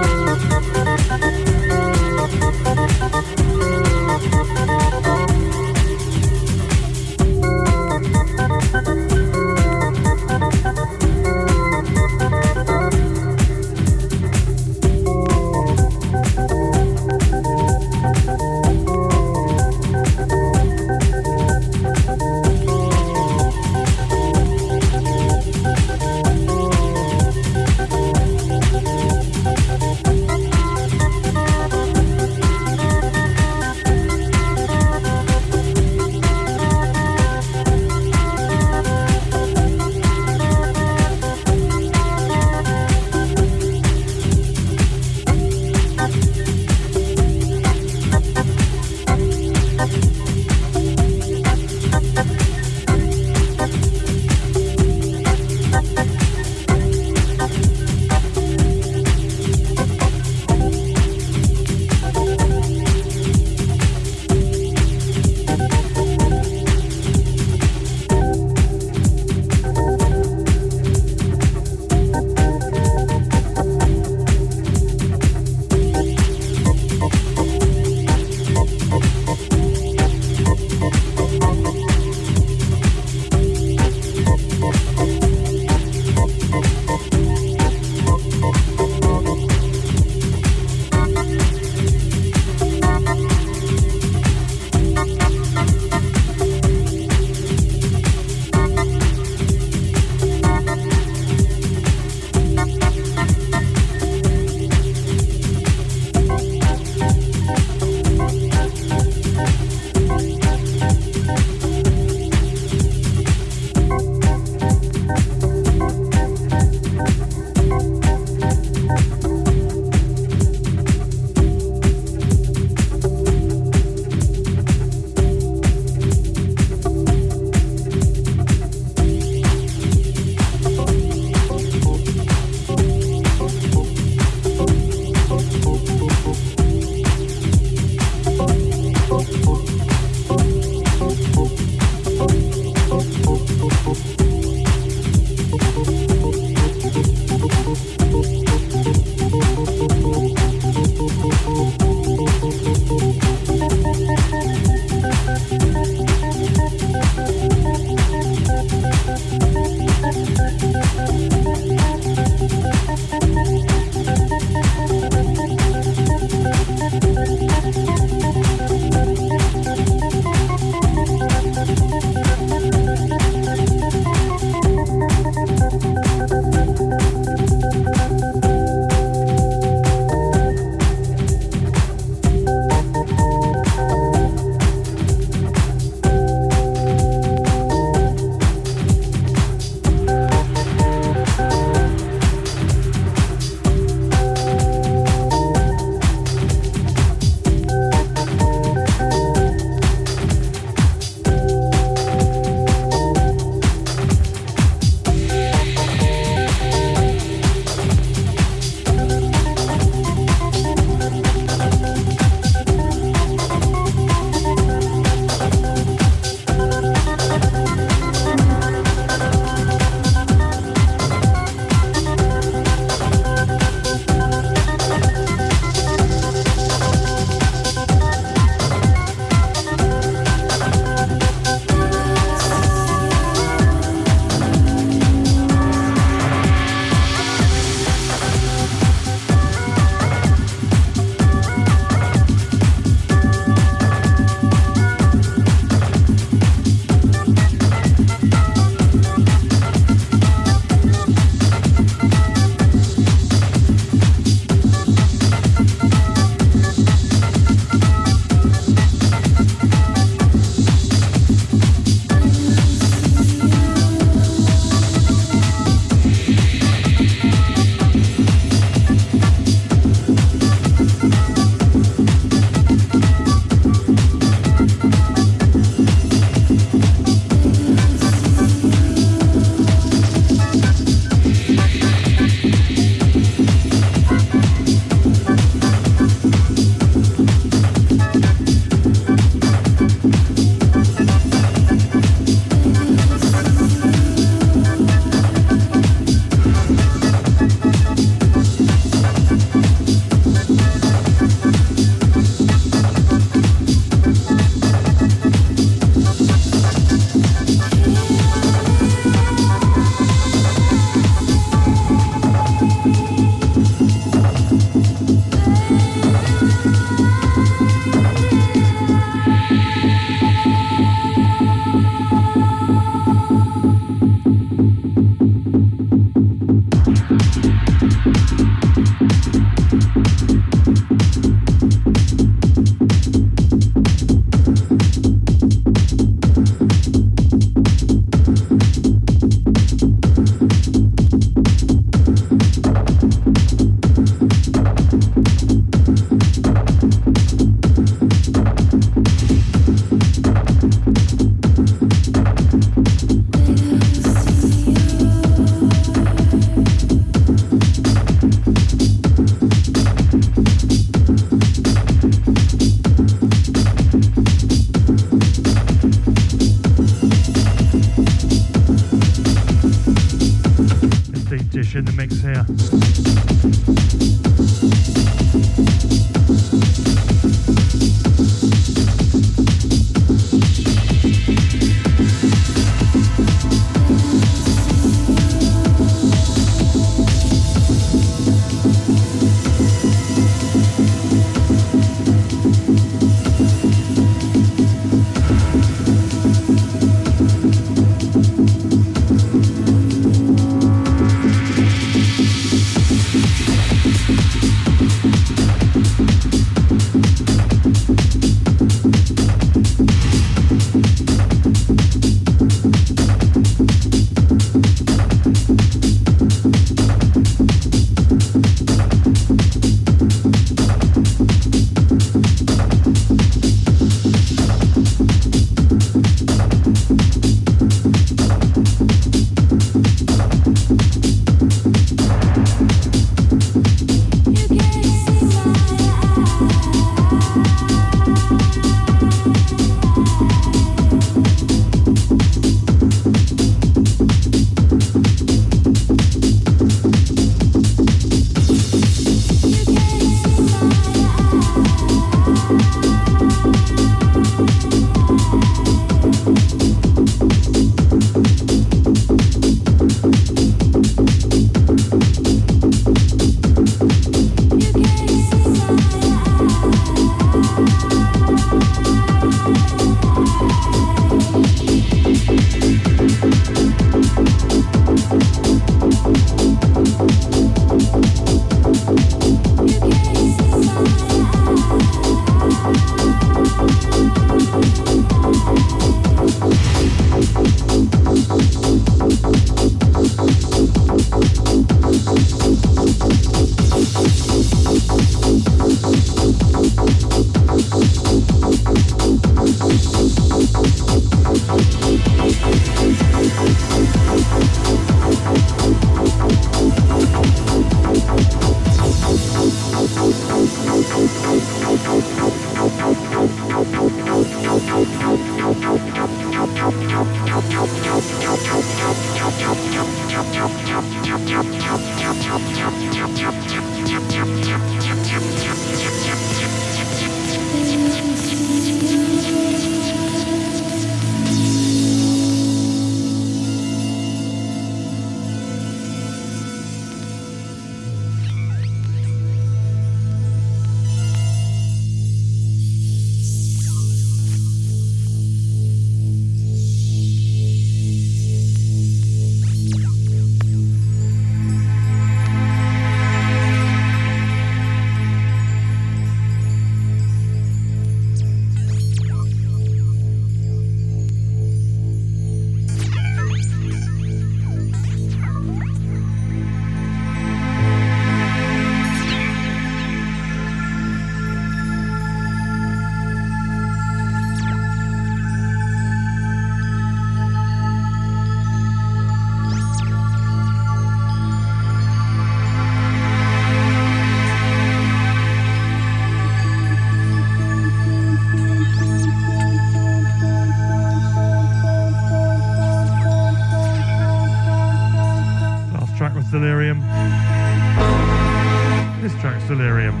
This 599.51 600.00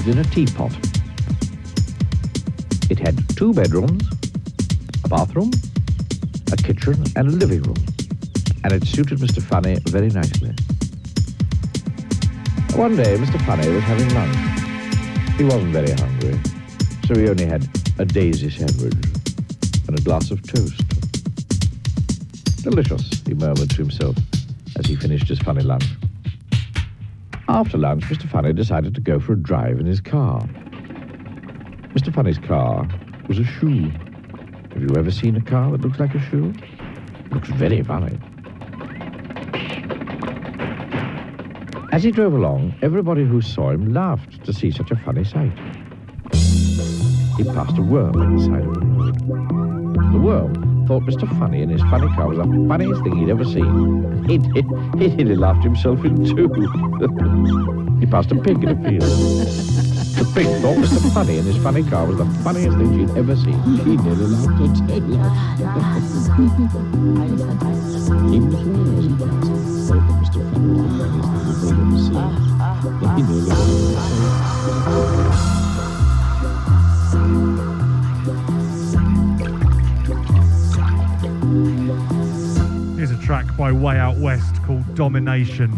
lived 0.00 0.18
in 0.18 0.24
a 0.24 0.30
teapot. 0.30 0.72
It 2.88 2.98
had 2.98 3.16
two 3.36 3.52
bedrooms, 3.52 4.02
a 5.04 5.08
bathroom, 5.08 5.50
a 6.50 6.56
kitchen, 6.56 7.04
and 7.16 7.28
a 7.28 7.30
living 7.30 7.62
room, 7.62 7.76
and 8.64 8.72
it 8.72 8.86
suited 8.86 9.18
Mr. 9.18 9.42
Funny 9.42 9.76
very 9.88 10.08
nicely. 10.08 10.54
One 12.76 12.96
day, 12.96 13.16
Mr. 13.18 13.44
Funny 13.44 13.68
was 13.68 13.82
having 13.82 14.08
lunch. 14.14 14.36
He 15.36 15.44
wasn't 15.44 15.72
very 15.72 15.92
hungry, 15.92 16.40
so 17.06 17.14
he 17.14 17.28
only 17.28 17.44
had 17.44 17.68
a 17.98 18.06
daisy 18.06 18.48
sandwich 18.48 18.94
and 19.86 19.98
a 19.98 20.02
glass 20.02 20.30
of 20.30 20.40
toast. 20.46 20.82
Delicious, 22.62 23.22
he 23.26 23.34
murmured 23.34 23.68
to 23.68 23.76
himself 23.76 24.16
as 24.78 24.86
he 24.86 24.96
finished 24.96 25.28
his 25.28 25.40
funny 25.40 25.62
lunch. 25.62 25.84
After 27.52 27.78
lunch, 27.78 28.04
Mr. 28.04 28.30
Funny 28.30 28.52
decided 28.52 28.94
to 28.94 29.00
go 29.00 29.18
for 29.18 29.32
a 29.32 29.36
drive 29.36 29.80
in 29.80 29.86
his 29.86 30.00
car. 30.00 30.40
Mr. 31.94 32.14
Funny's 32.14 32.38
car 32.38 32.86
was 33.26 33.40
a 33.40 33.44
shoe. 33.44 33.90
Have 34.72 34.80
you 34.80 34.96
ever 34.96 35.10
seen 35.10 35.34
a 35.34 35.40
car 35.40 35.72
that 35.72 35.80
looks 35.80 35.98
like 35.98 36.14
a 36.14 36.20
shoe? 36.30 36.54
looks 37.32 37.48
very 37.48 37.82
funny. 37.82 38.16
As 41.90 42.04
he 42.04 42.12
drove 42.12 42.34
along, 42.34 42.72
everybody 42.82 43.24
who 43.24 43.40
saw 43.40 43.70
him 43.70 43.92
laughed 43.92 44.44
to 44.44 44.52
see 44.52 44.70
such 44.70 44.92
a 44.92 44.96
funny 44.96 45.24
sight. 45.24 45.58
He 47.36 47.42
passed 47.42 47.76
a 47.76 47.82
worm 47.82 48.22
at 48.22 48.38
the 48.38 48.44
side 48.44 48.64
of 48.64 48.74
the 48.74 48.86
road. 48.86 50.12
The 50.12 50.20
worm 50.20 50.69
thought 50.90 51.04
Mr. 51.04 51.28
Funny 51.38 51.62
in 51.62 51.68
his 51.68 51.80
funny 51.82 52.08
car 52.16 52.26
was 52.26 52.38
the 52.38 52.66
funniest 52.66 53.04
thing 53.04 53.14
he'd 53.14 53.30
ever 53.30 53.44
seen. 53.44 54.24
He, 54.30 54.38
did, 54.38 54.66
he 54.98 55.06
nearly 55.08 55.36
laughed 55.36 55.62
himself 55.62 56.04
in 56.04 56.24
two. 56.24 56.48
he 58.00 58.06
passed 58.06 58.32
a 58.32 58.34
pig 58.34 58.64
in 58.64 58.70
a 58.70 58.74
field. 58.82 59.02
The 59.02 60.24
pig 60.34 60.46
thought 60.60 60.78
Mr. 60.78 61.12
Funny 61.14 61.38
in 61.38 61.44
his 61.44 61.58
funny 61.58 61.84
car 61.84 62.06
was 62.06 62.16
the 62.16 62.24
funniest 62.42 62.76
thing 62.76 63.06
she'd 63.06 63.16
ever 63.16 63.36
seen. 63.36 63.76
Nearly 63.76 64.26
laughed 64.26 64.56
flowers 64.56 64.58
thought 64.58 65.64
that 65.64 65.80
Mr. 65.92 66.90
Funny 67.06 67.30
was 67.30 67.44
the 67.44 67.52
funniest 67.60 67.86
thing 70.50 70.74
they'd 70.76 70.90
ever 71.86 72.98
seen. 72.98 73.16
He 73.16 73.22
nearly 73.22 73.46
laughed 73.46 73.62
her 73.62 73.70
tail. 77.60 77.69
Track 83.30 83.56
by 83.56 83.70
Way 83.70 83.96
Out 83.96 84.16
West 84.16 84.60
called 84.64 84.92
Domination. 84.96 85.70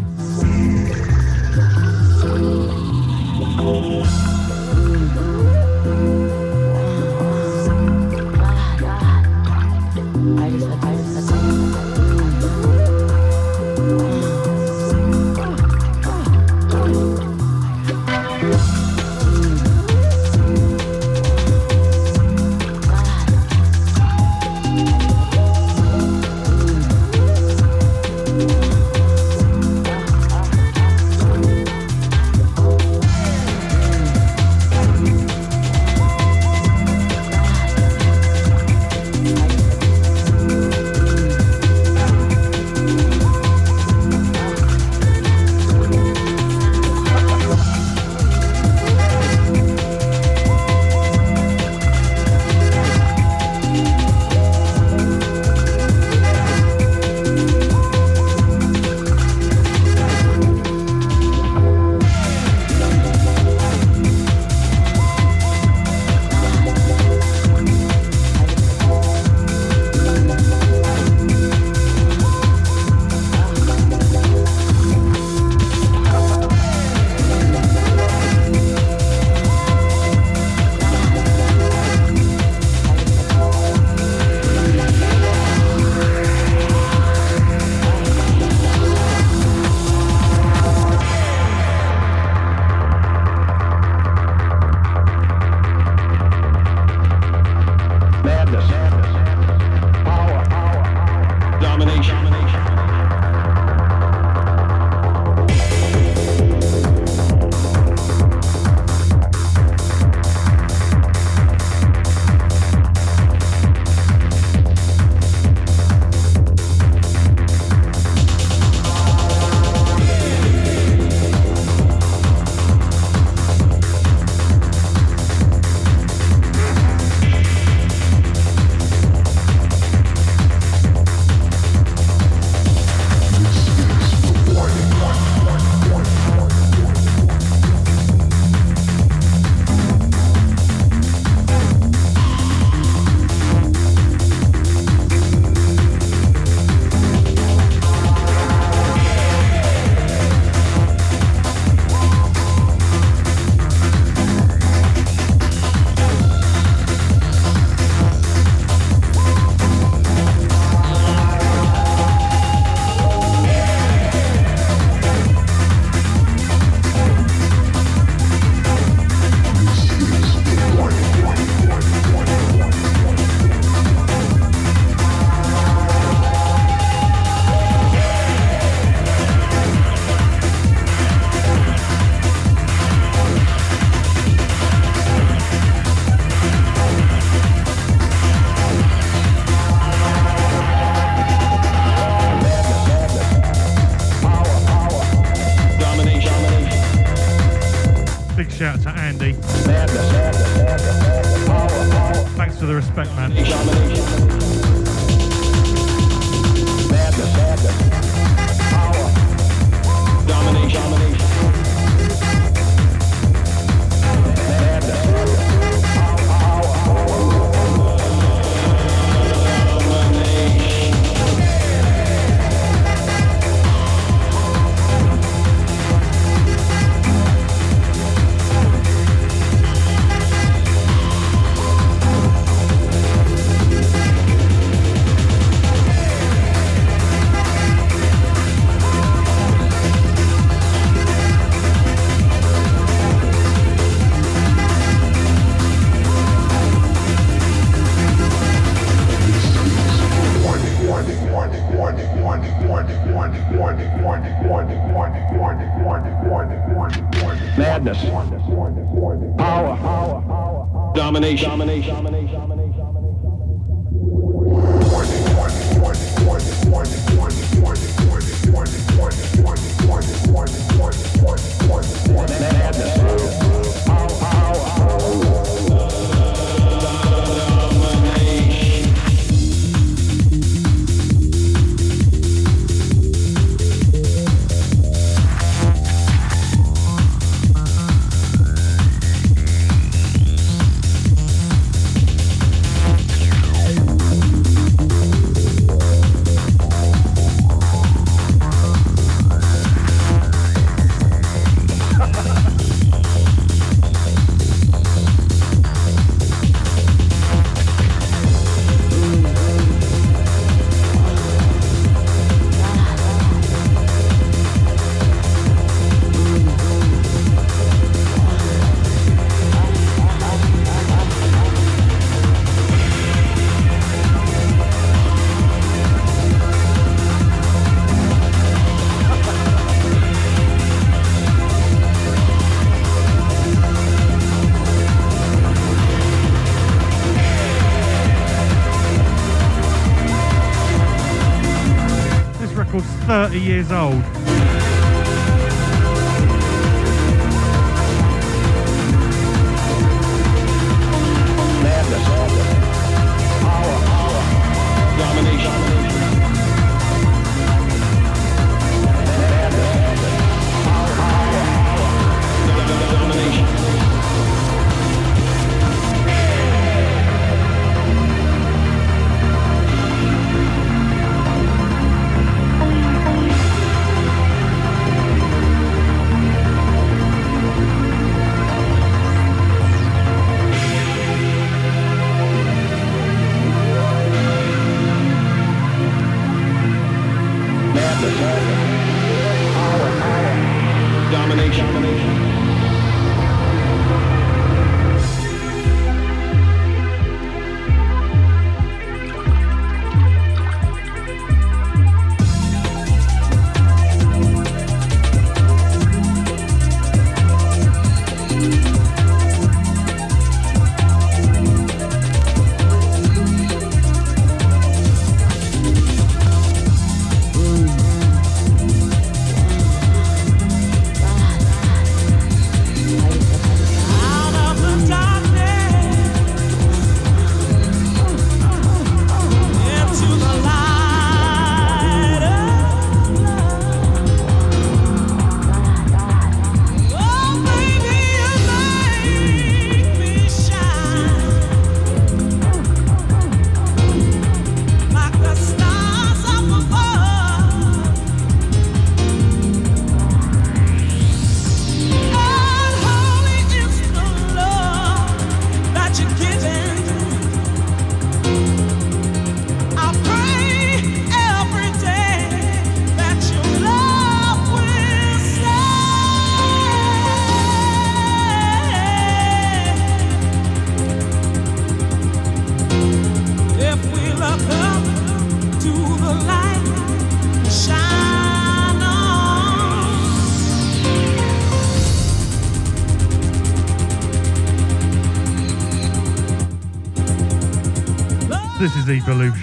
Old. 343.73 344.12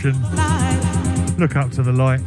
Look 0.08 1.56
up 1.56 1.70
to 1.72 1.82
the 1.82 1.92
light. 1.92 2.20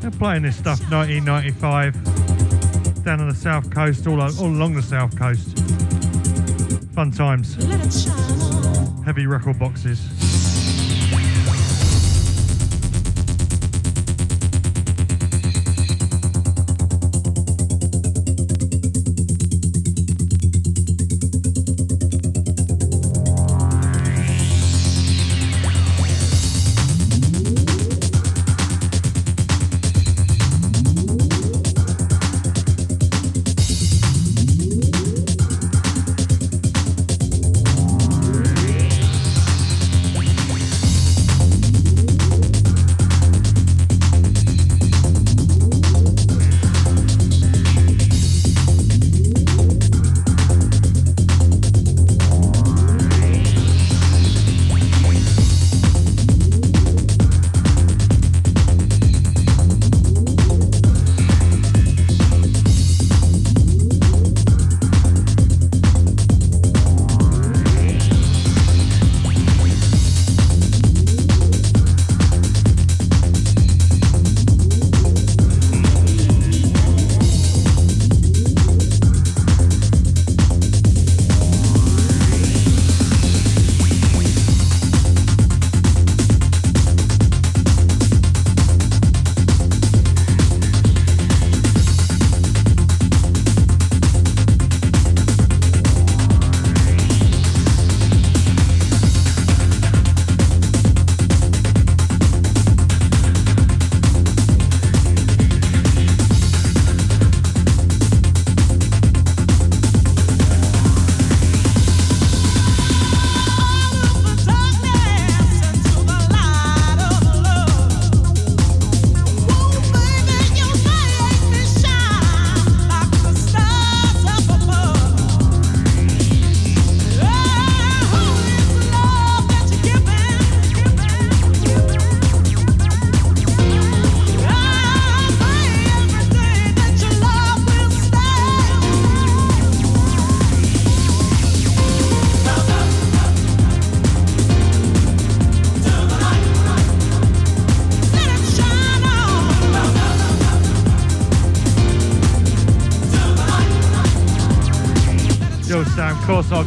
They're 0.00 0.10
playing 0.12 0.42
this 0.42 0.56
stuff 0.56 0.80
1995 0.90 3.02
down 3.02 3.20
on 3.20 3.28
the 3.28 3.34
south 3.34 3.70
coast, 3.70 4.06
all, 4.06 4.20
all 4.20 4.46
along 4.46 4.74
the 4.74 4.82
south 4.82 5.18
coast. 5.18 5.58
Fun 6.94 7.10
times. 7.10 7.56
Heavy 9.04 9.26
record 9.26 9.58
boxes. 9.58 10.15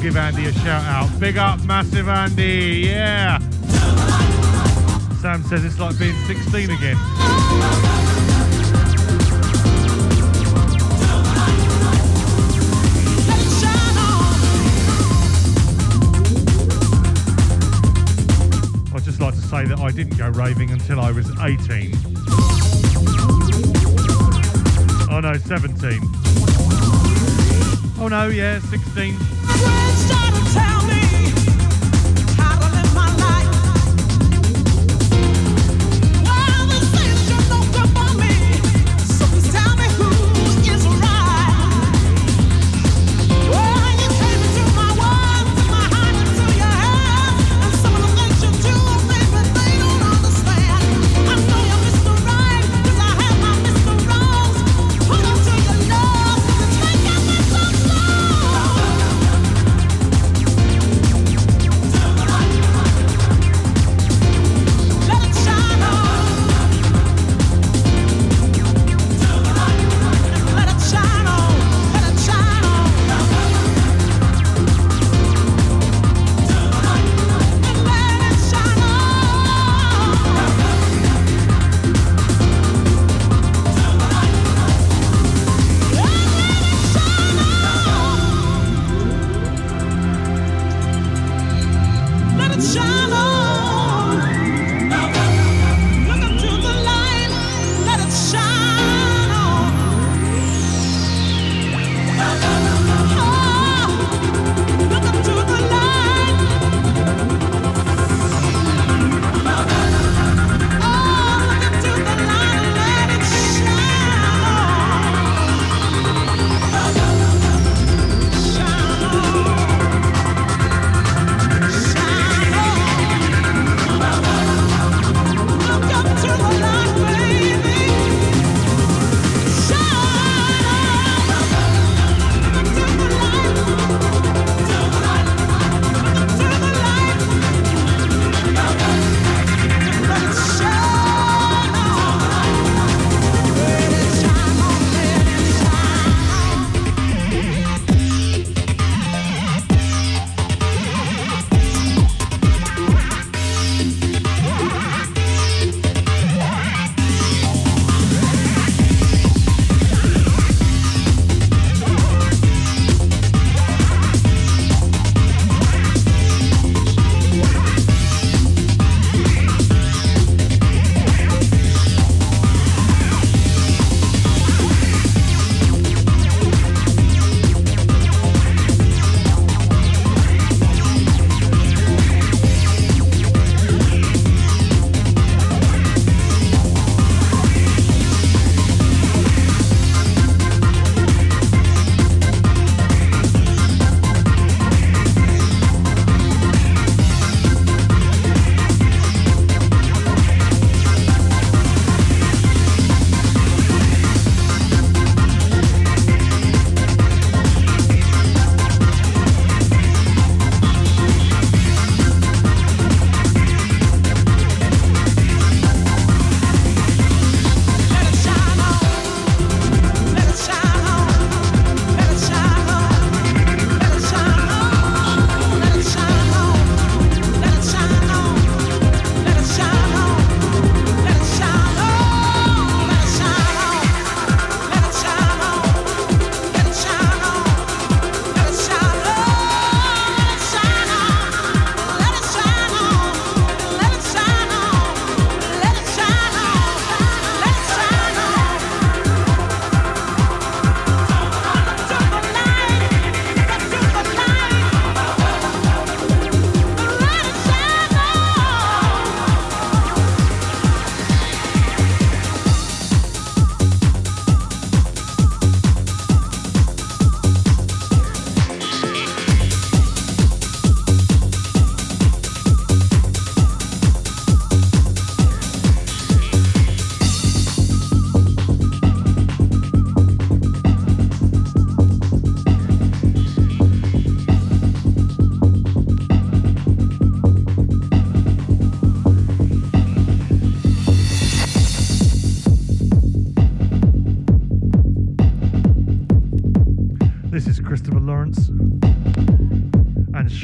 Give 0.01 0.15
Andy 0.15 0.45
a 0.45 0.53
shout 0.53 0.83
out. 0.85 1.19
Big 1.19 1.37
up, 1.37 1.61
massive 1.65 2.07
Andy. 2.07 2.83
Yeah. 2.85 3.39
Sam 5.19 5.43
says 5.43 5.65
it's 5.65 5.79
like 5.79 5.99
being 5.99 6.15
16 6.25 6.69
again. 6.69 6.95
I'd 18.93 19.03
just 19.03 19.19
like 19.19 19.33
to 19.33 19.41
say 19.41 19.65
that 19.65 19.79
I 19.79 19.91
didn't 19.91 20.17
go 20.17 20.29
raving 20.29 20.71
until 20.71 21.01
I 21.01 21.11
was 21.11 21.29
18. 21.41 21.97
Oh 25.11 25.19
no, 25.21 25.33
17. 25.33 25.99
Oh 28.01 28.07
no, 28.07 28.29
yeah, 28.29 28.59
16. 28.59 29.38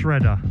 Shredder. 0.06 0.45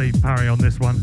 Steve 0.00 0.22
Parry 0.22 0.48
on 0.48 0.56
this 0.56 0.80
one. 0.80 0.99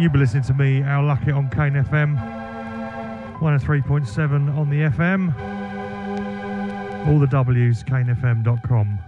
You've 0.00 0.12
been 0.12 0.22
listening 0.22 0.44
to 0.44 0.54
me, 0.54 0.82
Al 0.82 1.02
Luckett 1.02 1.36
on 1.36 1.50
Kane 1.50 1.74
FM. 1.74 2.16
103.7 3.38 4.56
on 4.56 4.70
the 4.70 4.80
FM. 4.88 5.36
All 7.06 7.18
the 7.18 7.26
W's, 7.26 7.84
kanefm.com. 7.84 8.98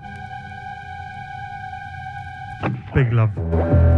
Big 2.95 3.11
love. 3.11 3.92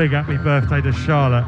Big 0.00 0.12
happy 0.12 0.38
birthday 0.38 0.80
to 0.80 0.92
Charlotte. 0.92 1.44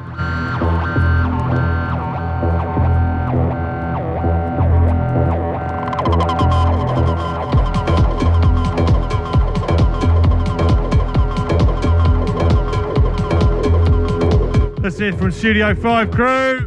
That's 14.82 15.00
it 15.00 15.14
from 15.14 15.30
Studio 15.30 15.74
5 15.74 16.10
crew. 16.10 16.61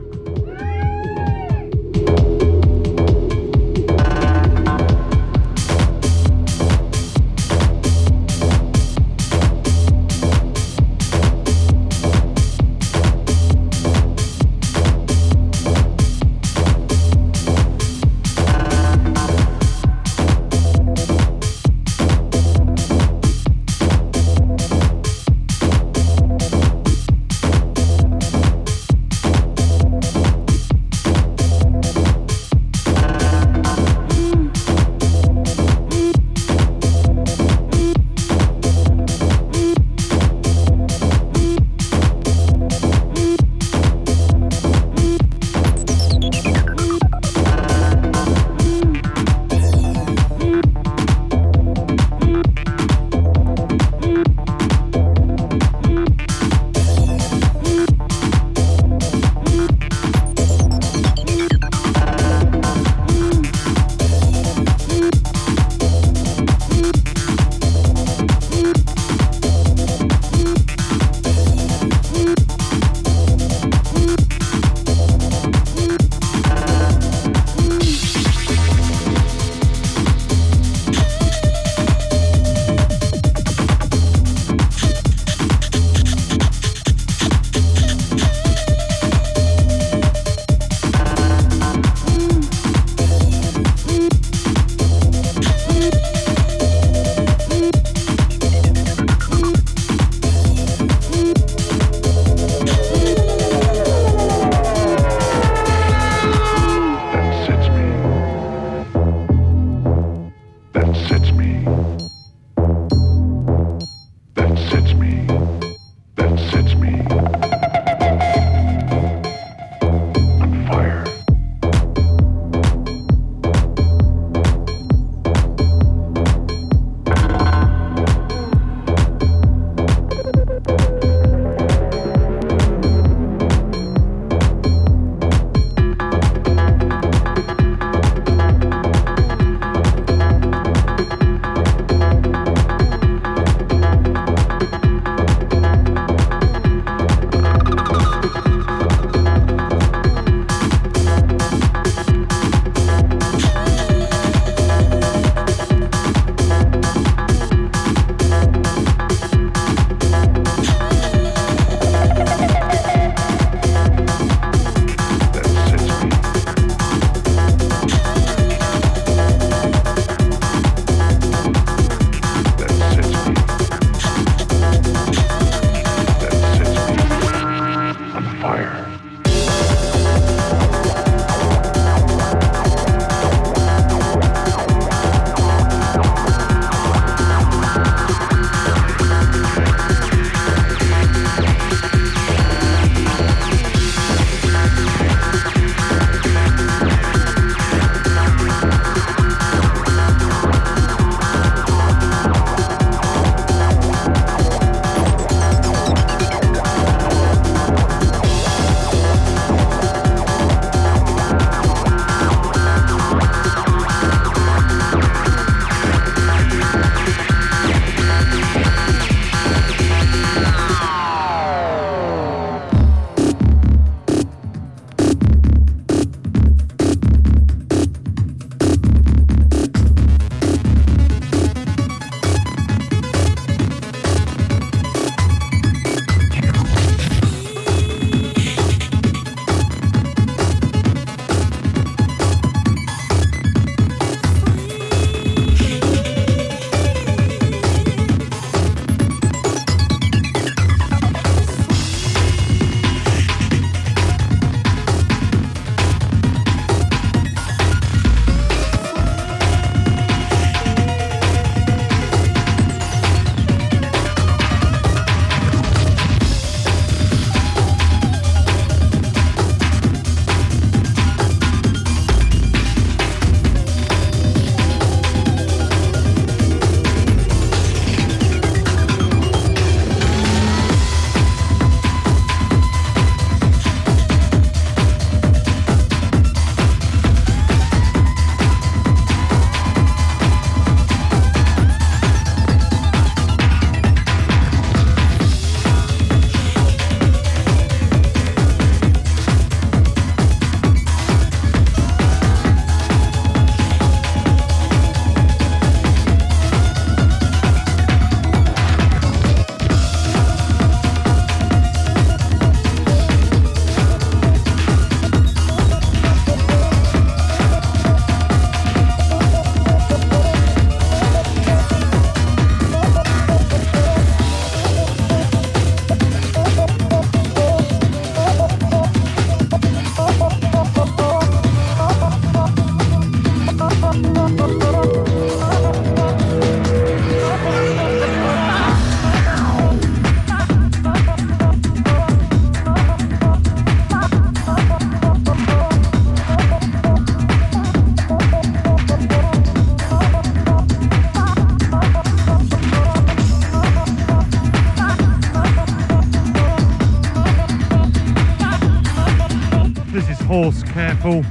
Careful. 360.76 361.22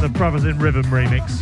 The 0.00 0.10
Brothers 0.12 0.46
in 0.46 0.58
Rhythm 0.58 0.82
remix. 0.86 1.39